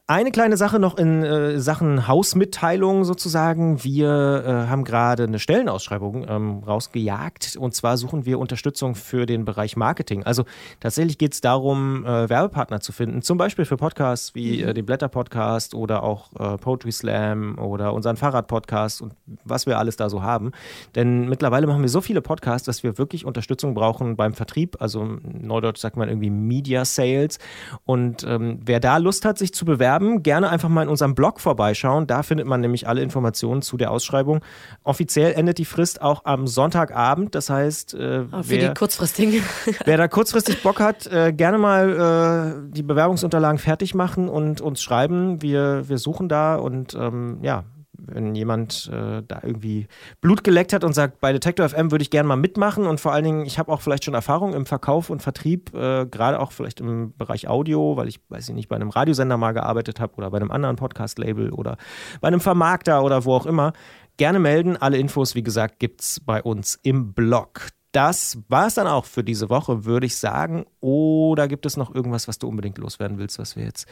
Eine 0.08 0.32
kleine 0.32 0.56
Sache 0.56 0.80
noch 0.80 0.98
in 0.98 1.24
äh, 1.24 1.60
Sachen 1.60 2.08
Hausmitteilung 2.08 3.04
sozusagen. 3.04 3.84
Wir 3.84 4.44
äh, 4.46 4.70
haben 4.70 4.86
gerade 4.86 5.24
eine 5.24 5.40
Stellenausschreibung 5.40 6.26
ähm, 6.26 6.64
rausgejagt 6.64 7.58
und 7.58 7.76
zwar 7.76 7.98
suchen 7.98 8.26
wir 8.26 8.40
Unterstützung 8.40 8.96
für 8.96 9.26
den 9.26 9.44
Bereich 9.44 9.76
Marketing. 9.76 10.24
Also 10.24 10.46
tatsächlich 10.80 11.18
geht 11.18 11.34
es 11.34 11.42
darum, 11.42 12.06
äh, 12.06 12.30
Werbepartner 12.30 12.80
zu 12.80 12.94
finden, 12.94 13.24
zum 13.24 13.38
Beispiel 13.38 13.66
für 13.66 13.76
Podcasts 13.76 14.36
wie 14.36 14.62
äh, 14.62 14.74
den 14.74 14.86
Blätter-Podcast 14.86 15.76
oder 15.76 16.04
auch 16.04 16.32
Poetry 16.62 16.92
Slam 16.92 17.58
oder 17.58 17.94
unseren 17.94 18.16
Fahrrad-Podcast 18.16 19.02
und 19.02 19.14
was 19.44 19.66
wir 19.66 19.81
alles 19.82 19.98
da 19.98 20.10
so 20.10 20.24
haben. 20.24 20.52
Denn 20.96 21.28
mittlerweile 21.28 21.68
machen 21.68 21.82
wir 21.82 21.90
so 21.90 22.00
viele 22.00 22.22
Podcasts, 22.22 22.66
dass 22.66 22.84
wir 22.84 22.98
wirklich 22.98 23.26
Unterstützung 23.26 23.74
brauchen 23.74 24.16
beim 24.16 24.34
Vertrieb. 24.34 24.78
Also 24.80 25.18
neudeutsch 25.24 25.80
sagt 25.80 25.98
man 25.98 26.08
irgendwie 26.08 26.30
Media 26.30 26.86
Sales. 26.86 27.40
Und 27.86 28.24
ähm, 28.24 28.60
wer 28.64 28.80
da 28.80 28.98
Lust 28.98 29.26
hat, 29.26 29.38
sich 29.38 29.54
zu 29.54 29.66
bewerben, 29.66 30.24
gerne 30.24 30.50
einfach 30.50 30.70
mal 30.70 30.84
in 30.84 30.90
unserem 30.90 31.16
Blog 31.16 31.40
vorbeischauen. 31.40 32.08
Da 32.08 32.24
findet 32.24 32.48
man 32.48 32.62
nämlich 32.62 32.88
alle 32.88 33.02
Informationen 33.02 33.62
zu 33.62 33.78
der 33.78 33.92
Ausschreibung. 33.92 34.42
Offiziell 34.84 35.34
endet 35.34 35.58
die 35.58 35.66
Frist 35.66 36.02
auch 36.02 36.26
am 36.26 36.48
Sonntagabend. 36.48 37.36
Das 37.36 37.50
heißt, 37.50 37.94
äh, 37.94 38.26
für 38.26 38.44
wer, 38.44 38.70
die 38.70 38.74
kurzfristigen. 38.74 39.44
wer 39.86 39.98
da 39.98 40.08
kurzfristig 40.08 40.64
Bock 40.64 40.80
hat, 40.80 41.08
äh, 41.08 41.34
gerne 41.34 41.58
mal 41.58 42.62
äh, 42.70 42.72
die 42.74 42.84
Bewerbungsunterlagen 42.84 43.58
fertig 43.58 43.96
machen 43.96 44.30
und 44.30 44.62
uns 44.62 44.82
schreiben. 44.82 45.42
Wir, 45.42 45.88
wir 45.90 45.98
suchen 45.98 46.30
da 46.30 46.56
und 46.56 46.96
ähm, 46.96 47.40
ja, 47.42 47.64
wenn 48.08 48.36
jemand 48.36 48.90
äh, 48.92 49.22
da 49.28 49.40
irgendwie 49.44 49.88
Blut 50.22 50.44
geleckt 50.44 50.74
hat 50.74 50.84
und 50.84 50.94
sagt, 50.94 51.20
bei 51.20 51.34
Detector 51.34 51.68
FM 51.68 51.92
würde 51.92 52.04
ich 52.04 52.10
gerne 52.10 52.28
mal 52.28 52.36
mitmachen 52.36 52.86
und 52.86 53.00
vor 53.00 53.14
allen 53.14 53.24
Dingen, 53.24 53.46
ich 53.46 53.60
habe 53.60 53.72
auch 53.72 53.82
vielleicht 53.82 54.06
schon 54.06 54.14
Erfahrung 54.14 54.54
im 54.54 54.66
Verkauf 54.66 55.10
und 55.10 55.22
Vertrieb, 55.22 55.74
äh, 55.74 56.06
gerade 56.06 56.40
auch 56.40 56.52
vielleicht 56.52 56.80
im 56.80 57.14
Bereich 57.18 57.48
Audio, 57.48 57.98
weil 57.98 58.08
ich, 58.08 58.20
weiß 58.30 58.50
ich 58.50 58.56
nicht, 58.56 58.70
bei 58.70 58.76
einem 58.76 58.90
Radiosender 58.90 59.38
mal 59.38 59.54
gearbeitet 59.54 60.00
habe 60.00 60.16
oder 60.16 60.30
bei 60.32 60.38
einem 60.38 60.52
anderen 60.52 60.76
Podcast-Label 60.76 61.52
oder 61.52 61.78
bei 62.22 62.28
einem 62.28 62.42
Vermarkter 62.42 63.04
oder 63.04 63.26
wo 63.26 63.34
auch 63.34 63.46
immer. 63.46 63.74
Gerne 64.18 64.40
melden. 64.40 64.78
Alle 64.78 64.98
Infos, 64.98 65.36
wie 65.36 65.44
gesagt, 65.44 65.80
gibt 65.80 66.02
es 66.02 66.20
bei 66.20 66.44
uns 66.44 66.80
im 66.84 67.14
Blog 67.14 67.72
das 67.92 68.38
war 68.48 68.68
es 68.68 68.76
dann 68.76 68.88
auch 68.88 69.06
für 69.06 69.24
diese 69.24 69.50
Woche, 69.50 69.86
würde 69.86 70.06
ich 70.06 70.16
sagen. 70.16 70.66
Oder 70.80 71.48
gibt 71.48 71.66
es 71.66 71.76
noch 71.76 71.94
irgendwas, 71.94 72.28
was 72.28 72.40
du 72.40 72.48
unbedingt 72.48 72.78
loswerden 72.78 73.18
willst, 73.18 73.38
was 73.38 73.56
wir 73.56 73.66
jetzt 73.66 73.88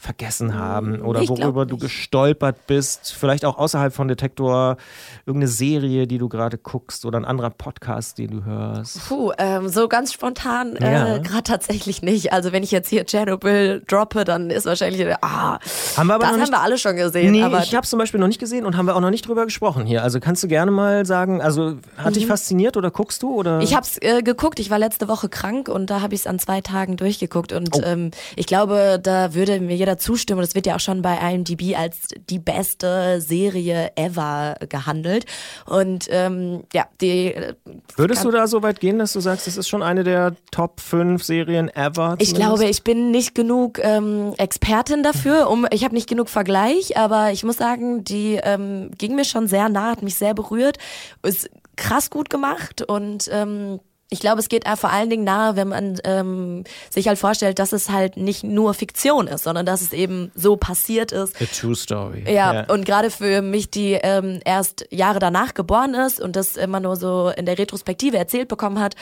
vergessen 0.00 0.54
haben? 0.54 0.94
Hm, 0.94 1.06
Oder 1.06 1.28
worüber 1.28 1.66
du 1.66 1.76
gestolpert 1.76 2.66
bist? 2.66 3.12
Vielleicht 3.12 3.44
auch 3.44 3.58
außerhalb 3.58 3.92
von 3.92 4.08
Detektor 4.08 4.78
irgendeine 5.26 5.48
Serie, 5.48 6.06
die 6.06 6.16
du 6.16 6.28
gerade 6.28 6.56
guckst 6.56 7.04
oder 7.04 7.18
ein 7.18 7.26
anderer 7.26 7.50
Podcast, 7.50 8.16
den 8.18 8.30
du 8.30 8.44
hörst? 8.44 9.06
Puh, 9.08 9.32
ähm, 9.36 9.68
so 9.68 9.88
ganz 9.88 10.12
spontan 10.12 10.76
äh, 10.76 10.92
ja. 10.92 11.18
gerade 11.18 11.42
tatsächlich 11.42 12.00
nicht. 12.00 12.32
Also 12.32 12.52
wenn 12.52 12.62
ich 12.62 12.70
jetzt 12.70 12.88
hier 12.88 13.04
Chernobyl 13.04 13.82
droppe, 13.86 14.24
dann 14.24 14.48
ist 14.48 14.64
wahrscheinlich, 14.64 15.06
ah, 15.20 15.58
haben 15.96 16.06
wir 16.06 16.14
aber 16.14 16.24
das 16.24 16.32
haben 16.32 16.40
nicht, 16.40 16.52
wir 16.52 16.60
alle 16.60 16.78
schon 16.78 16.96
gesehen. 16.96 17.32
Nee, 17.32 17.46
ich 17.62 17.74
habe 17.74 17.84
es 17.84 17.90
zum 17.90 17.98
Beispiel 17.98 18.20
noch 18.20 18.28
nicht 18.28 18.40
gesehen 18.40 18.64
und 18.64 18.78
haben 18.78 18.86
wir 18.86 18.96
auch 18.96 19.00
noch 19.00 19.10
nicht 19.10 19.28
drüber 19.28 19.44
gesprochen 19.44 19.84
hier. 19.84 20.02
Also 20.02 20.18
kannst 20.18 20.42
du 20.42 20.48
gerne 20.48 20.70
mal 20.70 21.04
sagen, 21.04 21.42
also 21.42 21.76
hat 21.98 22.10
mhm. 22.10 22.14
dich 22.14 22.26
fasziniert 22.26 22.78
oder 22.78 22.90
guckst 22.90 23.22
du? 23.22 23.34
Oder? 23.34 23.60
Ich 23.60 23.74
habe 23.74 23.84
es 23.84 23.98
äh, 24.00 24.22
geguckt. 24.22 24.58
Ich 24.60 24.70
war 24.70 24.78
letzte 24.78 25.08
Woche 25.08 25.28
krank 25.28 25.68
und 25.68 25.90
da 25.90 26.00
habe 26.00 26.14
ich 26.14 26.20
es 26.20 26.26
an 26.26 26.38
zwei 26.38 26.62
Tagen 26.62 26.96
durchgeguckt. 26.96 27.52
Und 27.52 27.70
oh. 27.74 27.82
ähm, 27.84 28.12
ich 28.36 28.46
glaube, 28.46 28.98
da 29.02 29.34
würde 29.34 29.60
mir 29.60 29.76
jeder 29.76 29.89
zustimmen. 29.98 30.40
Das 30.40 30.54
wird 30.54 30.66
ja 30.66 30.76
auch 30.76 30.80
schon 30.80 31.02
bei 31.02 31.16
IMDb 31.16 31.76
als 31.76 32.08
die 32.28 32.38
beste 32.38 33.20
Serie 33.20 33.92
ever 33.96 34.56
gehandelt. 34.68 35.26
Und 35.66 36.06
ähm, 36.10 36.64
ja, 36.72 36.86
die. 37.00 37.34
Äh, 37.34 37.54
Würdest 37.96 38.24
du 38.24 38.30
da 38.30 38.46
so 38.46 38.62
weit 38.62 38.80
gehen, 38.80 38.98
dass 38.98 39.12
du 39.12 39.20
sagst, 39.20 39.46
das 39.46 39.56
ist 39.56 39.68
schon 39.68 39.82
eine 39.82 40.04
der 40.04 40.34
Top 40.50 40.80
5 40.80 41.22
Serien 41.22 41.68
ever? 41.68 41.92
Zumindest? 41.92 42.32
Ich 42.32 42.34
glaube, 42.34 42.64
ich 42.66 42.84
bin 42.84 43.10
nicht 43.10 43.34
genug 43.34 43.78
ähm, 43.82 44.34
Expertin 44.38 45.02
dafür. 45.02 45.50
Um, 45.50 45.66
ich 45.70 45.84
habe 45.84 45.94
nicht 45.94 46.08
genug 46.08 46.28
Vergleich, 46.28 46.96
aber 46.96 47.32
ich 47.32 47.44
muss 47.44 47.56
sagen, 47.56 48.04
die 48.04 48.38
ähm, 48.42 48.90
ging 48.96 49.14
mir 49.14 49.24
schon 49.24 49.46
sehr 49.46 49.68
nah, 49.68 49.90
hat 49.90 50.02
mich 50.02 50.16
sehr 50.16 50.34
berührt. 50.34 50.78
Es 51.22 51.48
krass 51.76 52.10
gut 52.10 52.30
gemacht 52.30 52.82
und 52.82 53.28
ähm, 53.32 53.80
ich 54.12 54.18
glaube, 54.18 54.40
es 54.40 54.48
geht 54.48 54.64
vor 54.76 54.90
allen 54.90 55.08
Dingen 55.08 55.22
nahe, 55.22 55.54
wenn 55.54 55.68
man 55.68 55.98
ähm, 56.02 56.64
sich 56.90 57.06
halt 57.06 57.16
vorstellt, 57.16 57.60
dass 57.60 57.72
es 57.72 57.90
halt 57.90 58.16
nicht 58.16 58.42
nur 58.42 58.74
Fiktion 58.74 59.28
ist, 59.28 59.44
sondern 59.44 59.64
dass 59.64 59.82
es 59.82 59.92
eben 59.92 60.32
so 60.34 60.56
passiert 60.56 61.12
ist. 61.12 61.40
A 61.40 61.44
true 61.46 61.76
story. 61.76 62.24
Ja, 62.26 62.52
yeah. 62.52 62.72
und 62.72 62.84
gerade 62.84 63.10
für 63.10 63.40
mich, 63.40 63.70
die 63.70 63.92
ähm, 63.92 64.40
erst 64.44 64.84
Jahre 64.90 65.20
danach 65.20 65.54
geboren 65.54 65.94
ist 65.94 66.20
und 66.20 66.34
das 66.34 66.56
immer 66.56 66.80
nur 66.80 66.96
so 66.96 67.30
in 67.36 67.46
der 67.46 67.56
Retrospektive 67.56 68.18
erzählt 68.18 68.48
bekommen 68.48 68.80
hat, 68.80 68.96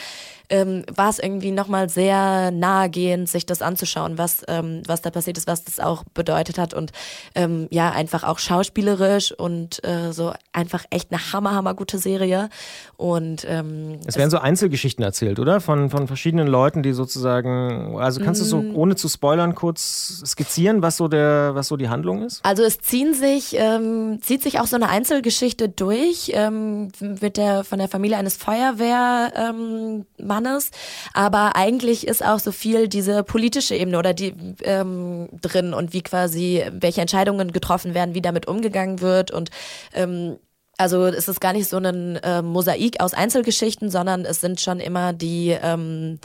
ähm, 0.50 0.84
war 0.94 1.10
es 1.10 1.18
irgendwie 1.18 1.50
nochmal 1.50 1.88
sehr 1.88 2.50
nahegehend, 2.50 3.28
sich 3.28 3.46
das 3.46 3.62
anzuschauen, 3.62 4.18
was, 4.18 4.42
ähm, 4.48 4.82
was 4.86 5.02
da 5.02 5.10
passiert 5.10 5.38
ist, 5.38 5.46
was 5.46 5.64
das 5.64 5.80
auch 5.80 6.04
bedeutet 6.14 6.58
hat 6.58 6.74
und 6.74 6.92
ähm, 7.34 7.68
ja, 7.70 7.90
einfach 7.90 8.24
auch 8.24 8.38
schauspielerisch 8.38 9.32
und 9.32 9.84
äh, 9.84 10.12
so 10.12 10.32
einfach 10.52 10.84
echt 10.90 11.12
eine 11.12 11.32
hammer, 11.32 11.54
hammer 11.54 11.74
gute 11.74 11.98
Serie 11.98 12.48
und 12.96 13.46
ähm, 13.48 13.98
es 14.06 14.16
werden 14.16 14.30
so 14.30 14.38
Einzelgeschichten 14.38 15.04
erzählt, 15.04 15.38
oder? 15.38 15.60
Von, 15.60 15.90
von 15.90 16.06
verschiedenen 16.06 16.48
Leuten, 16.48 16.82
die 16.82 16.92
sozusagen, 16.92 17.98
also 17.98 18.20
kannst 18.20 18.40
du 18.40 18.44
so 18.44 18.62
mm. 18.62 18.76
ohne 18.76 18.96
zu 18.96 19.08
spoilern 19.08 19.54
kurz 19.54 20.22
skizzieren, 20.26 20.82
was 20.82 20.96
so 20.96 21.08
der, 21.08 21.50
was 21.54 21.68
so 21.68 21.76
die 21.76 21.88
Handlung 21.88 22.22
ist? 22.22 22.44
Also 22.44 22.62
es 22.62 22.78
ziehen 22.78 23.14
sich, 23.14 23.54
ähm, 23.56 24.18
zieht 24.22 24.42
sich 24.42 24.60
auch 24.60 24.66
so 24.66 24.76
eine 24.76 24.88
Einzelgeschichte 24.88 25.68
durch 25.68 26.32
ähm, 26.34 26.88
mit 27.00 27.36
der 27.36 27.64
von 27.64 27.78
der 27.78 27.88
Familie 27.88 28.16
eines 28.16 28.36
Feuerwehrmannes 28.36 29.36
ähm, 29.36 30.06
Mannes. 30.40 30.70
Aber 31.14 31.56
eigentlich 31.56 32.06
ist 32.06 32.24
auch 32.24 32.38
so 32.38 32.52
viel 32.52 32.88
diese 32.88 33.22
politische 33.22 33.74
Ebene 33.74 33.98
oder 33.98 34.14
die 34.14 34.34
ähm, 34.62 35.28
drin 35.40 35.74
und 35.74 35.92
wie 35.92 36.02
quasi, 36.02 36.64
welche 36.70 37.00
Entscheidungen 37.00 37.52
getroffen 37.52 37.94
werden, 37.94 38.14
wie 38.14 38.22
damit 38.22 38.46
umgegangen 38.46 39.00
wird 39.00 39.30
und 39.30 39.50
ähm, 39.94 40.38
also 40.80 41.06
es 41.06 41.26
ist 41.26 41.40
gar 41.40 41.52
nicht 41.52 41.68
so 41.68 41.78
ein 41.78 42.16
äh, 42.16 42.40
Mosaik 42.40 43.00
aus 43.00 43.12
Einzelgeschichten, 43.12 43.90
sondern 43.90 44.24
es 44.24 44.40
sind 44.40 44.60
schon 44.60 44.78
immer 44.78 45.12
die 45.12 45.56
ähm, 45.60 46.20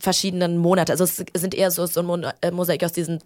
verschiedenen 0.00 0.58
Monate. 0.58 0.90
Also 0.92 1.04
es 1.04 1.22
sind 1.34 1.54
eher 1.54 1.70
so, 1.70 1.86
so 1.86 2.00
ein 2.00 2.26
äh, 2.42 2.50
Mosaik 2.50 2.82
aus 2.82 2.92
diesen 2.92 3.22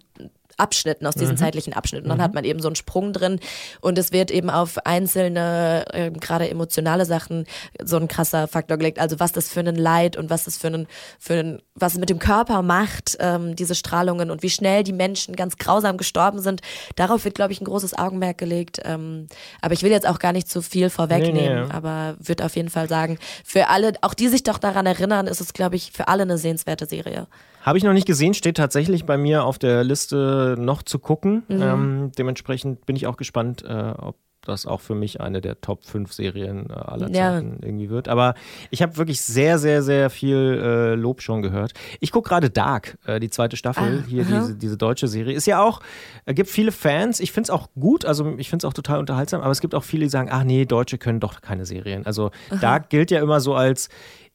Abschnitten, 0.61 1.07
aus 1.07 1.15
diesen 1.15 1.33
mhm. 1.33 1.39
zeitlichen 1.39 1.73
Abschnitten. 1.73 2.05
Und 2.05 2.09
dann 2.09 2.19
mhm. 2.19 2.23
hat 2.23 2.33
man 2.33 2.43
eben 2.43 2.61
so 2.61 2.67
einen 2.67 2.75
Sprung 2.75 3.13
drin 3.13 3.39
und 3.81 3.97
es 3.97 4.11
wird 4.11 4.31
eben 4.31 4.49
auf 4.49 4.85
einzelne, 4.85 5.85
äh, 5.91 6.11
gerade 6.11 6.49
emotionale 6.49 7.05
Sachen 7.05 7.45
so 7.83 7.97
ein 7.97 8.07
krasser 8.07 8.47
Faktor 8.47 8.77
gelegt. 8.77 8.99
Also 8.99 9.19
was 9.19 9.31
das 9.31 9.49
für 9.49 9.61
ein 9.61 9.75
Leid 9.75 10.17
und 10.17 10.29
was 10.29 10.43
das 10.43 10.57
für 10.57 10.67
ein, 10.67 10.87
für 11.19 11.33
ein 11.33 11.61
was 11.73 11.93
es 11.93 11.99
mit 11.99 12.09
dem 12.09 12.19
Körper 12.19 12.61
macht, 12.61 13.17
ähm, 13.19 13.55
diese 13.55 13.75
Strahlungen 13.75 14.29
und 14.29 14.43
wie 14.43 14.49
schnell 14.49 14.83
die 14.83 14.93
Menschen 14.93 15.35
ganz 15.35 15.57
grausam 15.57 15.97
gestorben 15.97 16.39
sind. 16.39 16.61
Darauf 16.95 17.25
wird, 17.25 17.35
glaube 17.35 17.53
ich, 17.53 17.61
ein 17.61 17.65
großes 17.65 17.97
Augenmerk 17.97 18.37
gelegt. 18.37 18.79
Ähm, 18.85 19.27
aber 19.61 19.73
ich 19.73 19.83
will 19.83 19.91
jetzt 19.91 20.07
auch 20.07 20.19
gar 20.19 20.33
nicht 20.33 20.49
zu 20.49 20.61
viel 20.61 20.89
vorwegnehmen, 20.89 21.61
nee, 21.61 21.65
nee. 21.65 21.71
aber 21.71 22.15
würde 22.19 22.45
auf 22.45 22.55
jeden 22.55 22.69
Fall 22.69 22.87
sagen, 22.87 23.17
für 23.43 23.67
alle, 23.69 23.93
auch 24.01 24.13
die 24.13 24.27
sich 24.27 24.43
doch 24.43 24.57
daran 24.57 24.85
erinnern, 24.85 25.27
ist 25.27 25.41
es, 25.41 25.53
glaube 25.53 25.75
ich, 25.75 25.91
für 25.91 26.07
alle 26.07 26.23
eine 26.23 26.37
sehenswerte 26.37 26.85
Serie. 26.85 27.27
Habe 27.61 27.77
ich 27.77 27.83
noch 27.83 27.93
nicht 27.93 28.07
gesehen, 28.07 28.33
steht 28.33 28.57
tatsächlich 28.57 29.05
bei 29.05 29.17
mir 29.17 29.45
auf 29.45 29.59
der 29.59 29.83
Liste 29.83 30.55
noch 30.57 30.83
zu 30.83 30.99
gucken. 30.99 31.43
Mhm. 31.47 31.61
Ähm, 31.61 32.11
dementsprechend 32.17 32.85
bin 32.85 32.95
ich 32.95 33.07
auch 33.07 33.17
gespannt, 33.17 33.63
äh, 33.63 33.93
ob 33.97 34.15
das 34.41 34.65
auch 34.65 34.81
für 34.81 34.95
mich 34.95 35.21
eine 35.21 35.41
der 35.41 35.61
Top 35.61 35.85
5 35.85 36.11
Serien 36.11 36.69
äh, 36.69 36.73
aller 36.73 37.09
ja. 37.09 37.33
Zeiten 37.33 37.59
irgendwie 37.61 37.89
wird. 37.89 38.07
Aber 38.07 38.33
ich 38.71 38.81
habe 38.81 38.97
wirklich 38.97 39.21
sehr, 39.21 39.59
sehr, 39.59 39.83
sehr 39.83 40.09
viel 40.09 40.59
äh, 40.61 40.95
Lob 40.95 41.21
schon 41.21 41.41
gehört. 41.41 41.73
Ich 41.99 42.11
gucke 42.11 42.29
gerade 42.29 42.49
Dark, 42.49 42.97
äh, 43.05 43.19
die 43.19 43.29
zweite 43.29 43.55
Staffel, 43.55 44.03
ah, 44.03 44.07
hier 44.07 44.23
diese, 44.23 44.55
diese 44.55 44.77
deutsche 44.77 45.07
Serie. 45.07 45.35
Ist 45.35 45.45
ja 45.45 45.61
auch, 45.61 45.81
äh, 46.25 46.33
gibt 46.33 46.49
viele 46.49 46.71
Fans. 46.71 47.19
Ich 47.19 47.31
finde 47.31 47.45
es 47.45 47.49
auch 47.51 47.69
gut, 47.79 48.05
also 48.05 48.35
ich 48.37 48.49
finde 48.49 48.65
es 48.65 48.69
auch 48.69 48.73
total 48.73 48.99
unterhaltsam, 48.99 49.41
aber 49.41 49.51
es 49.51 49.61
gibt 49.61 49.75
auch 49.75 49.83
viele, 49.83 50.05
die 50.05 50.09
sagen, 50.09 50.29
ach 50.31 50.43
nee, 50.43 50.65
Deutsche 50.65 50.97
können 50.97 51.19
doch 51.19 51.41
keine 51.41 51.65
Serien. 51.65 52.05
Also 52.05 52.31
aha. 52.49 52.59
Dark 52.59 52.89
gilt 52.89 53.11
ja 53.11 53.21
immer 53.21 53.39
so 53.39 53.53
als 53.53 53.89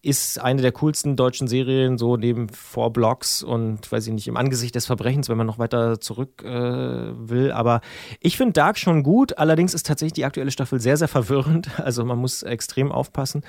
ist 0.07 0.41
eine 0.41 0.63
der 0.63 0.73
coolsten 0.73 1.17
deutschen 1.17 1.49
Serien, 1.49 1.99
so 1.99 2.17
neben 2.17 2.49
Four 2.49 2.93
Blocks 2.93 3.43
und 3.43 3.91
weiß 3.91 4.07
ich 4.07 4.13
nicht, 4.13 4.29
im 4.29 4.37
Angesicht 4.37 4.75
des 4.75 4.87
Verbrechens, 4.87 5.29
wenn 5.29 5.37
man 5.37 5.47
noch 5.47 5.59
weiter 5.59 6.01
zurück 6.01 6.43
äh, 6.45 6.49
will. 6.49 7.51
Aber 7.51 7.81
ich 8.21 8.37
finde 8.37 8.53
Dark 8.53 8.79
schon 8.79 9.03
gut, 9.03 9.37
allerdings 9.39 9.75
ist 9.75 9.87
tatsächlich 9.87 10.13
die 10.15 10.25
aktuelle 10.25 10.51
Staffel 10.51 10.81
sehr, 10.81 10.97
sehr 10.97 11.09
verwirrend. 11.09 11.69
Also 11.87 12.05
man 12.05 12.19
muss 12.19 12.43
extrem 12.43 12.91
aufpassen. 12.91 13.43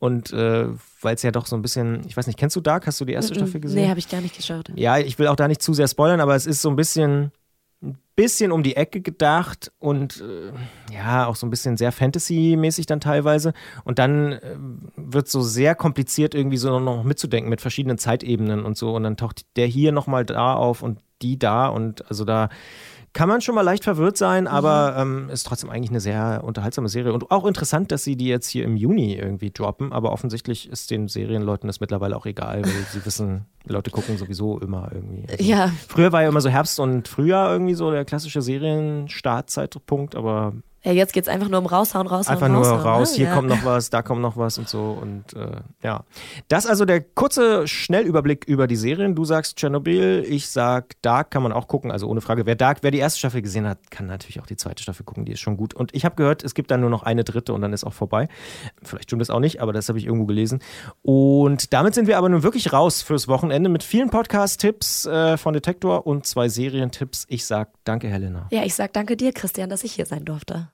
Und 0.00 0.32
äh, 0.32 0.66
weil 1.00 1.14
es 1.14 1.22
ja 1.22 1.30
doch 1.30 1.46
so 1.46 1.54
ein 1.54 1.62
bisschen, 1.62 2.02
ich 2.08 2.16
weiß 2.16 2.26
nicht, 2.26 2.38
kennst 2.38 2.56
du 2.56 2.60
Dark? 2.60 2.86
Hast 2.86 3.00
du 3.00 3.04
die 3.04 3.12
erste 3.12 3.32
mm 3.32 3.36
-mm. 3.36 3.38
Staffel 3.38 3.60
gesehen? 3.60 3.82
Nee, 3.82 3.88
habe 3.88 4.00
ich 4.00 4.08
gar 4.08 4.20
nicht 4.20 4.36
geschaut. 4.36 4.70
Ja, 4.74 4.98
ich 4.98 5.18
will 5.18 5.28
auch 5.28 5.36
da 5.36 5.46
nicht 5.46 5.62
zu 5.62 5.74
sehr 5.74 5.86
spoilern, 5.86 6.20
aber 6.20 6.34
es 6.34 6.46
ist 6.46 6.60
so 6.60 6.70
ein 6.70 6.76
bisschen 6.76 7.30
bisschen 8.16 8.52
um 8.52 8.62
die 8.62 8.76
Ecke 8.76 9.00
gedacht 9.00 9.72
und 9.78 10.20
äh, 10.20 10.52
ja, 10.94 11.26
auch 11.26 11.36
so 11.36 11.46
ein 11.46 11.50
bisschen 11.50 11.76
sehr 11.76 11.92
Fantasy-mäßig 11.92 12.86
dann 12.86 13.00
teilweise. 13.00 13.52
Und 13.84 13.98
dann 13.98 14.32
äh, 14.32 14.56
wird 14.96 15.28
so 15.28 15.42
sehr 15.42 15.74
kompliziert 15.74 16.34
irgendwie 16.34 16.56
so 16.56 16.78
noch 16.78 17.02
mitzudenken 17.02 17.50
mit 17.50 17.60
verschiedenen 17.60 17.98
Zeitebenen 17.98 18.64
und 18.64 18.76
so. 18.76 18.94
Und 18.94 19.02
dann 19.02 19.16
taucht 19.16 19.46
der 19.56 19.66
hier 19.66 19.92
nochmal 19.92 20.24
da 20.24 20.54
auf 20.54 20.82
und 20.82 21.00
die 21.22 21.38
da 21.38 21.68
und 21.68 22.08
also 22.08 22.24
da 22.24 22.48
kann 23.14 23.28
man 23.28 23.40
schon 23.40 23.54
mal 23.54 23.62
leicht 23.62 23.84
verwirrt 23.84 24.18
sein, 24.18 24.46
aber 24.46 25.04
mhm. 25.04 25.26
ähm, 25.26 25.30
ist 25.30 25.46
trotzdem 25.46 25.70
eigentlich 25.70 25.90
eine 25.90 26.00
sehr 26.00 26.42
unterhaltsame 26.44 26.88
Serie. 26.88 27.12
Und 27.12 27.30
auch 27.30 27.46
interessant, 27.46 27.92
dass 27.92 28.02
sie 28.04 28.16
die 28.16 28.26
jetzt 28.26 28.48
hier 28.48 28.64
im 28.64 28.76
Juni 28.76 29.14
irgendwie 29.14 29.50
droppen, 29.50 29.92
aber 29.92 30.12
offensichtlich 30.12 30.68
ist 30.68 30.90
den 30.90 31.06
Serienleuten 31.08 31.68
das 31.68 31.80
mittlerweile 31.80 32.16
auch 32.16 32.26
egal, 32.26 32.64
weil 32.64 32.72
sie 32.92 33.04
wissen, 33.06 33.46
Leute 33.66 33.90
gucken 33.90 34.18
sowieso 34.18 34.58
immer 34.58 34.90
irgendwie. 34.92 35.24
Also 35.30 35.44
ja. 35.44 35.70
Früher 35.88 36.12
war 36.12 36.22
ja 36.22 36.28
immer 36.28 36.40
so 36.40 36.50
Herbst 36.50 36.80
und 36.80 37.06
Frühjahr 37.06 37.52
irgendwie 37.52 37.74
so 37.74 37.90
der 37.90 38.04
klassische 38.04 38.42
Serienstartzeitpunkt, 38.42 40.16
aber 40.16 40.54
ja, 40.84 40.92
jetzt 40.92 41.14
geht 41.14 41.24
es 41.24 41.28
einfach 41.28 41.48
nur 41.48 41.60
um 41.60 41.66
raushauen, 41.66 42.06
raushauen, 42.06 42.36
Einfach 42.36 42.48
nur 42.48 42.66
raus, 42.66 43.12
ne? 43.12 43.16
hier 43.16 43.26
ja. 43.28 43.34
kommt 43.34 43.48
noch 43.48 43.64
was, 43.64 43.88
da 43.88 44.02
kommt 44.02 44.20
noch 44.20 44.36
was 44.36 44.58
und 44.58 44.68
so. 44.68 44.98
Und 45.00 45.32
äh, 45.32 45.62
ja. 45.82 46.04
Das 46.48 46.66
also 46.66 46.84
der 46.84 47.00
kurze 47.00 47.66
Schnellüberblick 47.66 48.44
über 48.44 48.66
die 48.66 48.76
Serien. 48.76 49.14
Du 49.14 49.24
sagst 49.24 49.56
Tschernobyl, 49.56 50.26
ich 50.28 50.50
sag 50.50 51.00
Dark, 51.00 51.30
kann 51.30 51.42
man 51.42 51.52
auch 51.52 51.68
gucken. 51.68 51.90
Also 51.90 52.06
ohne 52.06 52.20
Frage, 52.20 52.44
wer 52.44 52.54
Dark, 52.54 52.78
wer 52.82 52.90
die 52.90 52.98
erste 52.98 53.18
Staffel 53.18 53.40
gesehen 53.40 53.66
hat, 53.66 53.90
kann 53.90 54.06
natürlich 54.06 54.40
auch 54.40 54.46
die 54.46 54.56
zweite 54.56 54.82
Staffel 54.82 55.04
gucken, 55.04 55.24
die 55.24 55.32
ist 55.32 55.40
schon 55.40 55.56
gut. 55.56 55.72
Und 55.72 55.94
ich 55.94 56.04
habe 56.04 56.16
gehört, 56.16 56.44
es 56.44 56.52
gibt 56.52 56.70
dann 56.70 56.82
nur 56.82 56.90
noch 56.90 57.02
eine 57.02 57.24
dritte 57.24 57.54
und 57.54 57.62
dann 57.62 57.72
ist 57.72 57.84
auch 57.84 57.94
vorbei. 57.94 58.28
Vielleicht 58.82 59.04
stimmt 59.04 59.22
das 59.22 59.30
auch 59.30 59.40
nicht, 59.40 59.62
aber 59.62 59.72
das 59.72 59.88
habe 59.88 59.98
ich 59.98 60.04
irgendwo 60.04 60.26
gelesen. 60.26 60.60
Und 61.00 61.72
damit 61.72 61.94
sind 61.94 62.08
wir 62.08 62.18
aber 62.18 62.28
nun 62.28 62.42
wirklich 62.42 62.74
raus 62.74 63.00
fürs 63.00 63.26
Wochenende 63.26 63.70
mit 63.70 63.82
vielen 63.82 64.10
Podcast-Tipps 64.10 65.06
äh, 65.06 65.38
von 65.38 65.54
Detektor 65.54 66.06
und 66.06 66.26
zwei 66.26 66.50
Serientipps. 66.50 67.24
Ich 67.30 67.46
sag 67.46 67.70
danke, 67.84 68.08
Helena. 68.08 68.48
Ja, 68.50 68.64
ich 68.64 68.74
sag 68.74 68.92
danke 68.92 69.16
dir, 69.16 69.32
Christian, 69.32 69.70
dass 69.70 69.82
ich 69.82 69.94
hier 69.94 70.04
sein 70.04 70.26
durfte. 70.26 70.73